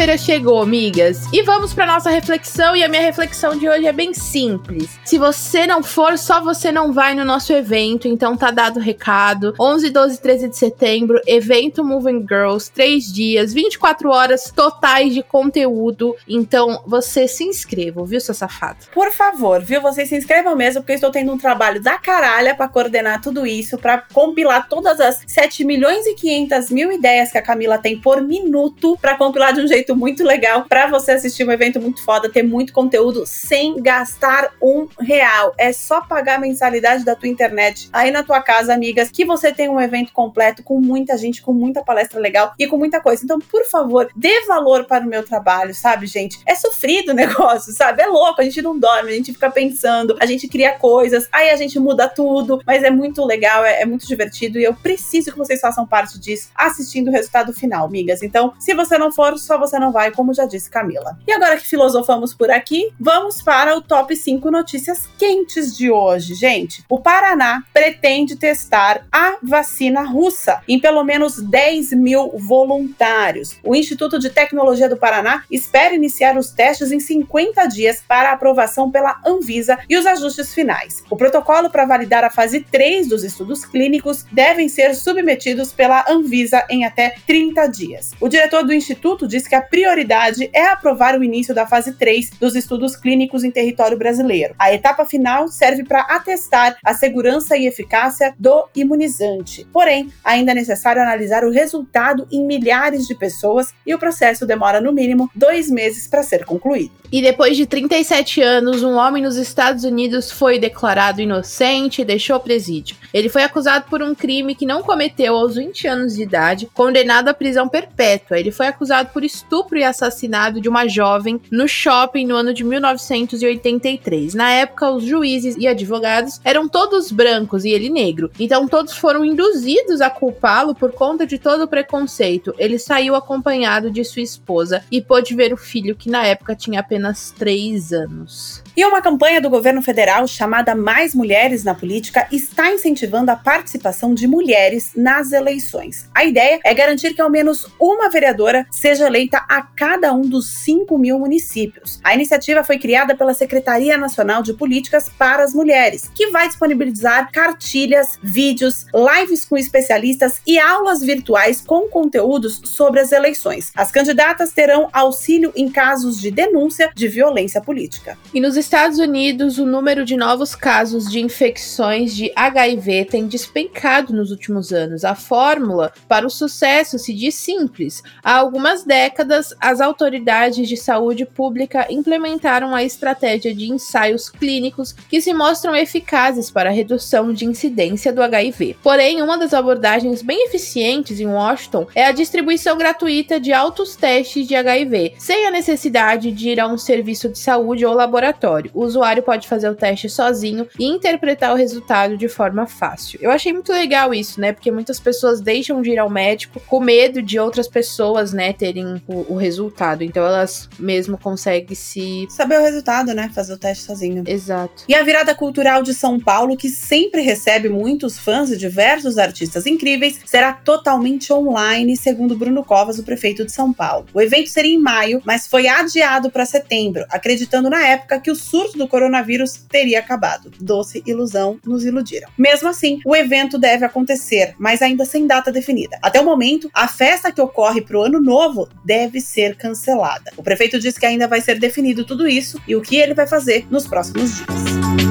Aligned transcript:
Quarta-feira 0.00 0.16
chegou, 0.16 0.62
amigas, 0.62 1.26
e 1.30 1.42
vamos 1.42 1.74
para 1.74 1.84
nossa 1.84 2.08
reflexão. 2.08 2.74
E 2.74 2.82
a 2.82 2.88
minha 2.88 3.02
reflexão 3.02 3.58
de 3.58 3.68
hoje 3.68 3.86
é 3.86 3.92
bem 3.92 4.14
simples. 4.14 4.98
Se 5.04 5.18
você 5.18 5.66
não 5.66 5.82
for, 5.82 6.16
só 6.16 6.40
você 6.40 6.72
não 6.72 6.90
vai 6.90 7.14
no 7.14 7.22
nosso 7.22 7.52
evento, 7.52 8.08
então 8.08 8.34
tá 8.34 8.50
dado 8.50 8.78
o 8.78 8.82
recado. 8.82 9.54
11, 9.60 9.90
12 9.90 10.14
e 10.14 10.18
13 10.22 10.48
de 10.48 10.56
setembro, 10.56 11.20
evento 11.26 11.84
Moving 11.84 12.20
Girls, 12.26 12.72
3 12.72 13.12
dias, 13.12 13.52
24 13.52 14.08
horas 14.08 14.50
totais 14.50 15.12
de 15.12 15.22
conteúdo. 15.22 16.16
Então 16.26 16.82
você 16.86 17.28
se 17.28 17.44
inscreva, 17.44 18.02
viu, 18.06 18.22
seu 18.22 18.32
safado? 18.32 18.86
Por 18.94 19.12
favor, 19.12 19.60
viu? 19.60 19.82
Vocês 19.82 20.08
se 20.08 20.16
inscrevam 20.16 20.56
mesmo, 20.56 20.80
porque 20.80 20.92
eu 20.92 20.94
estou 20.94 21.10
tendo 21.10 21.30
um 21.30 21.36
trabalho 21.36 21.78
da 21.78 21.98
caralha 21.98 22.54
para 22.54 22.68
coordenar 22.68 23.20
tudo 23.20 23.46
isso, 23.46 23.76
para 23.76 24.02
compilar 24.14 24.66
todas 24.66 24.98
as 24.98 25.20
7 25.26 25.62
milhões 25.62 26.06
e 26.06 26.14
500 26.14 26.70
mil 26.70 26.90
ideias 26.90 27.30
que 27.30 27.36
a 27.36 27.42
Camila 27.42 27.76
tem 27.76 28.00
por 28.00 28.22
minuto, 28.22 28.96
para 28.98 29.14
compilar 29.18 29.52
de 29.52 29.60
um 29.60 29.68
jeito 29.68 29.89
muito 29.96 30.24
legal 30.24 30.64
para 30.68 30.86
você 30.86 31.12
assistir 31.12 31.46
um 31.46 31.52
evento 31.52 31.80
muito 31.80 32.02
foda, 32.04 32.30
ter 32.30 32.42
muito 32.42 32.72
conteúdo 32.72 33.24
sem 33.26 33.80
gastar 33.82 34.52
um 34.62 34.88
real. 34.98 35.54
É 35.58 35.72
só 35.72 36.00
pagar 36.02 36.36
a 36.36 36.40
mensalidade 36.40 37.04
da 37.04 37.14
tua 37.14 37.28
internet 37.28 37.88
aí 37.92 38.10
na 38.10 38.22
tua 38.22 38.42
casa, 38.42 38.72
amigas, 38.72 39.10
que 39.10 39.24
você 39.24 39.52
tem 39.52 39.68
um 39.68 39.80
evento 39.80 40.12
completo 40.12 40.62
com 40.62 40.80
muita 40.80 41.16
gente, 41.16 41.42
com 41.42 41.52
muita 41.52 41.82
palestra 41.82 42.20
legal 42.20 42.52
e 42.58 42.66
com 42.66 42.76
muita 42.76 43.00
coisa. 43.00 43.24
Então, 43.24 43.38
por 43.38 43.64
favor, 43.66 44.08
dê 44.14 44.44
valor 44.46 44.84
para 44.84 45.04
o 45.04 45.08
meu 45.08 45.24
trabalho, 45.24 45.74
sabe, 45.74 46.06
gente? 46.06 46.40
É 46.46 46.54
sofrido 46.54 47.10
o 47.10 47.14
negócio, 47.14 47.72
sabe? 47.72 48.02
É 48.02 48.06
louco, 48.06 48.40
a 48.40 48.44
gente 48.44 48.62
não 48.62 48.78
dorme, 48.78 49.10
a 49.10 49.14
gente 49.14 49.32
fica 49.32 49.50
pensando, 49.50 50.16
a 50.20 50.26
gente 50.26 50.48
cria 50.48 50.72
coisas, 50.72 51.28
aí 51.32 51.50
a 51.50 51.56
gente 51.56 51.78
muda 51.78 52.08
tudo, 52.08 52.60
mas 52.66 52.82
é 52.82 52.90
muito 52.90 53.24
legal, 53.24 53.64
é, 53.64 53.82
é 53.82 53.86
muito 53.86 54.06
divertido 54.06 54.58
e 54.58 54.64
eu 54.64 54.74
preciso 54.74 55.32
que 55.32 55.38
vocês 55.38 55.60
façam 55.60 55.86
parte 55.86 56.18
disso 56.18 56.50
assistindo 56.54 57.08
o 57.08 57.12
resultado 57.12 57.52
final, 57.52 57.86
amigas. 57.86 58.22
Então, 58.22 58.52
se 58.58 58.74
você 58.74 58.98
não 58.98 59.12
for, 59.12 59.38
só 59.38 59.58
você 59.58 59.78
não 59.80 59.90
vai, 59.90 60.10
como 60.12 60.34
já 60.34 60.44
disse 60.44 60.70
Camila. 60.70 61.18
E 61.26 61.32
agora 61.32 61.56
que 61.56 61.66
filosofamos 61.66 62.34
por 62.34 62.50
aqui, 62.50 62.92
vamos 63.00 63.42
para 63.42 63.76
o 63.76 63.80
top 63.80 64.14
5 64.14 64.50
notícias 64.50 65.08
quentes 65.18 65.76
de 65.76 65.90
hoje, 65.90 66.34
gente. 66.34 66.84
O 66.88 67.00
Paraná 67.00 67.64
pretende 67.72 68.36
testar 68.36 69.06
a 69.10 69.38
vacina 69.42 70.02
russa 70.02 70.60
em 70.68 70.78
pelo 70.78 71.02
menos 71.02 71.40
10 71.40 71.92
mil 71.92 72.30
voluntários. 72.36 73.58
O 73.64 73.74
Instituto 73.74 74.18
de 74.18 74.30
Tecnologia 74.30 74.88
do 74.88 74.96
Paraná 74.96 75.44
espera 75.50 75.94
iniciar 75.94 76.36
os 76.36 76.50
testes 76.50 76.92
em 76.92 77.00
50 77.00 77.66
dias 77.66 78.02
para 78.06 78.32
aprovação 78.32 78.90
pela 78.90 79.20
Anvisa 79.26 79.78
e 79.88 79.96
os 79.96 80.06
ajustes 80.06 80.54
finais. 80.54 81.02
O 81.08 81.16
protocolo 81.16 81.70
para 81.70 81.86
validar 81.86 82.24
a 82.24 82.30
fase 82.30 82.60
3 82.60 83.08
dos 83.08 83.24
estudos 83.24 83.64
clínicos 83.64 84.24
devem 84.30 84.68
ser 84.68 84.94
submetidos 84.94 85.72
pela 85.72 86.04
Anvisa 86.08 86.64
em 86.68 86.84
até 86.84 87.14
30 87.26 87.66
dias. 87.68 88.12
O 88.20 88.28
diretor 88.28 88.64
do 88.64 88.74
instituto 88.74 89.26
disse 89.26 89.48
que 89.48 89.54
a 89.54 89.59
prioridade 89.60 90.48
é 90.52 90.66
aprovar 90.66 91.18
o 91.18 91.24
início 91.24 91.54
da 91.54 91.66
fase 91.66 91.92
3 91.92 92.30
dos 92.40 92.54
estudos 92.54 92.96
clínicos 92.96 93.44
em 93.44 93.50
território 93.50 93.96
brasileiro. 93.96 94.54
A 94.58 94.72
etapa 94.72 95.04
final 95.04 95.48
serve 95.48 95.84
para 95.84 96.00
atestar 96.02 96.76
a 96.84 96.94
segurança 96.94 97.56
e 97.56 97.66
eficácia 97.66 98.34
do 98.38 98.68
imunizante. 98.74 99.66
Porém, 99.72 100.10
ainda 100.24 100.52
é 100.52 100.54
necessário 100.54 101.02
analisar 101.02 101.44
o 101.44 101.50
resultado 101.50 102.26
em 102.30 102.44
milhares 102.44 103.06
de 103.06 103.14
pessoas 103.14 103.72
e 103.86 103.94
o 103.94 103.98
processo 103.98 104.46
demora 104.46 104.80
no 104.80 104.92
mínimo 104.92 105.30
dois 105.34 105.70
meses 105.70 106.06
para 106.06 106.22
ser 106.22 106.44
concluído. 106.44 106.99
E 107.12 107.20
depois 107.20 107.56
de 107.56 107.66
37 107.66 108.40
anos, 108.40 108.84
um 108.84 108.94
homem 108.94 109.20
nos 109.20 109.34
Estados 109.34 109.82
Unidos 109.82 110.30
foi 110.30 110.60
declarado 110.60 111.20
inocente 111.20 112.02
e 112.02 112.04
deixou 112.04 112.36
o 112.36 112.40
presídio. 112.40 112.94
Ele 113.12 113.28
foi 113.28 113.42
acusado 113.42 113.86
por 113.90 114.00
um 114.00 114.14
crime 114.14 114.54
que 114.54 114.64
não 114.64 114.80
cometeu 114.80 115.34
aos 115.34 115.56
20 115.56 115.88
anos 115.88 116.14
de 116.14 116.22
idade, 116.22 116.70
condenado 116.72 117.26
à 117.26 117.34
prisão 117.34 117.68
perpétua. 117.68 118.38
Ele 118.38 118.52
foi 118.52 118.68
acusado 118.68 119.10
por 119.12 119.24
estupro 119.24 119.76
e 119.76 119.82
assassinato 119.82 120.60
de 120.60 120.68
uma 120.68 120.86
jovem 120.86 121.40
no 121.50 121.66
shopping 121.66 122.26
no 122.26 122.36
ano 122.36 122.54
de 122.54 122.62
1983. 122.62 124.34
Na 124.34 124.52
época, 124.52 124.92
os 124.92 125.02
juízes 125.02 125.56
e 125.58 125.66
advogados 125.66 126.40
eram 126.44 126.68
todos 126.68 127.10
brancos 127.10 127.64
e 127.64 127.70
ele 127.70 127.90
negro, 127.90 128.30
então 128.38 128.68
todos 128.68 128.92
foram 128.92 129.24
induzidos 129.24 130.00
a 130.00 130.08
culpá-lo 130.08 130.76
por 130.76 130.92
conta 130.92 131.26
de 131.26 131.38
todo 131.38 131.64
o 131.64 131.68
preconceito. 131.68 132.54
Ele 132.56 132.78
saiu 132.78 133.16
acompanhado 133.16 133.90
de 133.90 134.04
sua 134.04 134.22
esposa 134.22 134.84
e 134.92 135.02
pôde 135.02 135.34
ver 135.34 135.52
o 135.52 135.56
filho 135.56 135.96
que 135.96 136.08
na 136.08 136.24
época 136.24 136.54
tinha 136.54 136.78
apenas 136.78 136.99
3 137.38 137.92
anos. 137.92 138.62
E 138.76 138.84
uma 138.84 139.02
campanha 139.02 139.40
do 139.40 139.50
governo 139.50 139.82
federal 139.82 140.26
chamada 140.26 140.74
Mais 140.74 141.14
Mulheres 141.14 141.64
na 141.64 141.74
Política 141.74 142.26
está 142.30 142.72
incentivando 142.72 143.30
a 143.30 143.36
participação 143.36 144.14
de 144.14 144.26
mulheres 144.26 144.92
nas 144.94 145.32
eleições. 145.32 146.08
A 146.14 146.24
ideia 146.24 146.60
é 146.64 146.74
garantir 146.74 147.14
que 147.14 147.20
ao 147.20 147.30
menos 147.30 147.66
uma 147.80 148.08
vereadora 148.10 148.66
seja 148.70 149.06
eleita 149.06 149.44
a 149.48 149.62
cada 149.62 150.12
um 150.12 150.22
dos 150.22 150.64
5 150.64 150.96
mil 150.98 151.18
municípios. 151.18 152.00
A 152.04 152.14
iniciativa 152.14 152.62
foi 152.64 152.78
criada 152.78 153.16
pela 153.16 153.34
Secretaria 153.34 153.96
Nacional 153.96 154.42
de 154.42 154.54
Políticas 154.54 155.08
para 155.08 155.42
as 155.42 155.54
Mulheres, 155.54 156.10
que 156.14 156.28
vai 156.28 156.48
disponibilizar 156.48 157.30
cartilhas, 157.32 158.18
vídeos, 158.22 158.86
lives 158.94 159.44
com 159.44 159.56
especialistas 159.56 160.40
e 160.46 160.58
aulas 160.58 161.00
virtuais 161.00 161.60
com 161.60 161.88
conteúdos 161.88 162.60
sobre 162.64 163.00
as 163.00 163.12
eleições. 163.12 163.72
As 163.74 163.90
candidatas 163.90 164.52
terão 164.52 164.88
auxílio 164.92 165.52
em 165.54 165.68
casos 165.70 166.20
de 166.20 166.30
denúncia 166.30 166.89
de 166.94 167.08
violência 167.08 167.60
política. 167.60 168.18
E 168.32 168.40
nos 168.40 168.56
Estados 168.56 168.98
Unidos, 168.98 169.58
o 169.58 169.66
número 169.66 170.04
de 170.04 170.16
novos 170.16 170.54
casos 170.54 171.10
de 171.10 171.20
infecções 171.20 172.14
de 172.14 172.32
HIV 172.34 173.06
tem 173.06 173.26
despencado 173.26 174.12
nos 174.12 174.30
últimos 174.30 174.72
anos. 174.72 175.04
A 175.04 175.14
fórmula 175.14 175.92
para 176.08 176.26
o 176.26 176.30
sucesso 176.30 176.98
se 176.98 177.12
diz 177.12 177.34
simples. 177.34 178.02
Há 178.22 178.36
algumas 178.36 178.84
décadas, 178.84 179.54
as 179.60 179.80
autoridades 179.80 180.68
de 180.68 180.76
saúde 180.76 181.24
pública 181.24 181.86
implementaram 181.90 182.74
a 182.74 182.84
estratégia 182.84 183.54
de 183.54 183.70
ensaios 183.70 184.28
clínicos 184.28 184.92
que 184.92 185.20
se 185.20 185.32
mostram 185.32 185.74
eficazes 185.74 186.50
para 186.50 186.70
a 186.70 186.72
redução 186.72 187.32
de 187.32 187.44
incidência 187.44 188.12
do 188.12 188.22
HIV. 188.22 188.76
Porém, 188.82 189.22
uma 189.22 189.38
das 189.38 189.54
abordagens 189.54 190.22
bem 190.22 190.46
eficientes 190.46 191.20
em 191.20 191.26
Washington 191.26 191.86
é 191.94 192.04
a 192.04 192.12
distribuição 192.12 192.76
gratuita 192.76 193.38
de 193.40 193.52
altos 193.52 193.96
testes 193.96 194.46
de 194.46 194.54
HIV, 194.54 195.14
sem 195.18 195.46
a 195.46 195.50
necessidade 195.50 196.30
de 196.32 196.50
ir 196.50 196.60
a 196.60 196.66
um 196.66 196.78
serviço 196.80 197.28
de 197.28 197.38
saúde 197.38 197.84
ou 197.84 197.94
laboratório. 197.94 198.70
O 198.74 198.84
usuário 198.84 199.22
pode 199.22 199.46
fazer 199.46 199.68
o 199.68 199.74
teste 199.74 200.08
sozinho 200.08 200.66
e 200.78 200.84
interpretar 200.86 201.52
o 201.52 201.56
resultado 201.56 202.16
de 202.16 202.28
forma 202.28 202.66
fácil. 202.66 203.18
Eu 203.22 203.30
achei 203.30 203.52
muito 203.52 203.72
legal 203.72 204.12
isso, 204.14 204.40
né? 204.40 204.52
Porque 204.52 204.70
muitas 204.70 204.98
pessoas 204.98 205.40
deixam 205.40 205.82
de 205.82 205.90
ir 205.90 205.98
ao 205.98 206.10
médico 206.10 206.60
com 206.66 206.80
medo 206.80 207.22
de 207.22 207.38
outras 207.38 207.68
pessoas, 207.68 208.32
né, 208.32 208.52
terem 208.52 209.02
o, 209.06 209.34
o 209.34 209.36
resultado. 209.36 210.02
Então 210.02 210.24
elas 210.24 210.68
mesmo 210.78 211.18
conseguem 211.18 211.74
se. 211.74 212.26
Saber 212.30 212.58
o 212.58 212.62
resultado, 212.62 213.14
né? 213.14 213.30
Fazer 213.34 213.52
o 213.52 213.58
teste 213.58 213.84
sozinho. 213.84 214.24
Exato. 214.26 214.84
E 214.88 214.94
a 214.94 215.02
virada 215.02 215.34
cultural 215.34 215.82
de 215.82 215.94
São 215.94 216.18
Paulo, 216.18 216.56
que 216.56 216.68
sempre 216.68 217.22
recebe 217.22 217.68
muitos 217.68 218.18
fãs 218.18 218.48
de 218.48 218.56
diversos 218.56 219.18
artistas 219.18 219.66
incríveis, 219.66 220.20
será 220.24 220.52
totalmente 220.52 221.32
online, 221.32 221.96
segundo 221.96 222.36
Bruno 222.36 222.64
Covas, 222.64 222.98
o 222.98 223.02
prefeito 223.02 223.44
de 223.44 223.52
São 223.52 223.72
Paulo. 223.72 224.06
O 224.14 224.20
evento 224.20 224.48
seria 224.48 224.74
em 224.74 224.78
maio, 224.78 225.20
mas 225.24 225.46
foi 225.46 225.66
adiado 225.66 226.30
para 226.30 226.44
setembro, 226.44 226.69
acreditando 227.10 227.68
na 227.68 227.86
época 227.86 228.20
que 228.20 228.30
o 228.30 228.36
surto 228.36 228.78
do 228.78 228.88
coronavírus 228.88 229.64
teria 229.68 229.98
acabado. 229.98 230.50
Doce 230.60 231.02
ilusão, 231.06 231.58
nos 231.64 231.84
iludiram. 231.84 232.30
Mesmo 232.38 232.68
assim, 232.68 233.00
o 233.04 233.14
evento 233.14 233.58
deve 233.58 233.84
acontecer, 233.84 234.54
mas 234.58 234.82
ainda 234.82 235.04
sem 235.04 235.26
data 235.26 235.50
definida. 235.50 235.98
Até 236.02 236.20
o 236.20 236.24
momento, 236.24 236.70
a 236.74 236.86
festa 236.86 237.32
que 237.32 237.40
ocorre 237.40 237.80
para 237.80 237.98
o 237.98 238.02
ano 238.02 238.20
novo 238.20 238.68
deve 238.84 239.20
ser 239.20 239.56
cancelada. 239.56 240.32
O 240.36 240.42
prefeito 240.42 240.78
diz 240.78 240.96
que 240.96 241.06
ainda 241.06 241.26
vai 241.26 241.40
ser 241.40 241.58
definido 241.58 242.04
tudo 242.04 242.28
isso 242.28 242.60
e 242.66 242.76
o 242.76 242.82
que 242.82 242.96
ele 242.96 243.14
vai 243.14 243.26
fazer 243.26 243.66
nos 243.70 243.86
próximos 243.86 244.36
dias. 244.36 245.10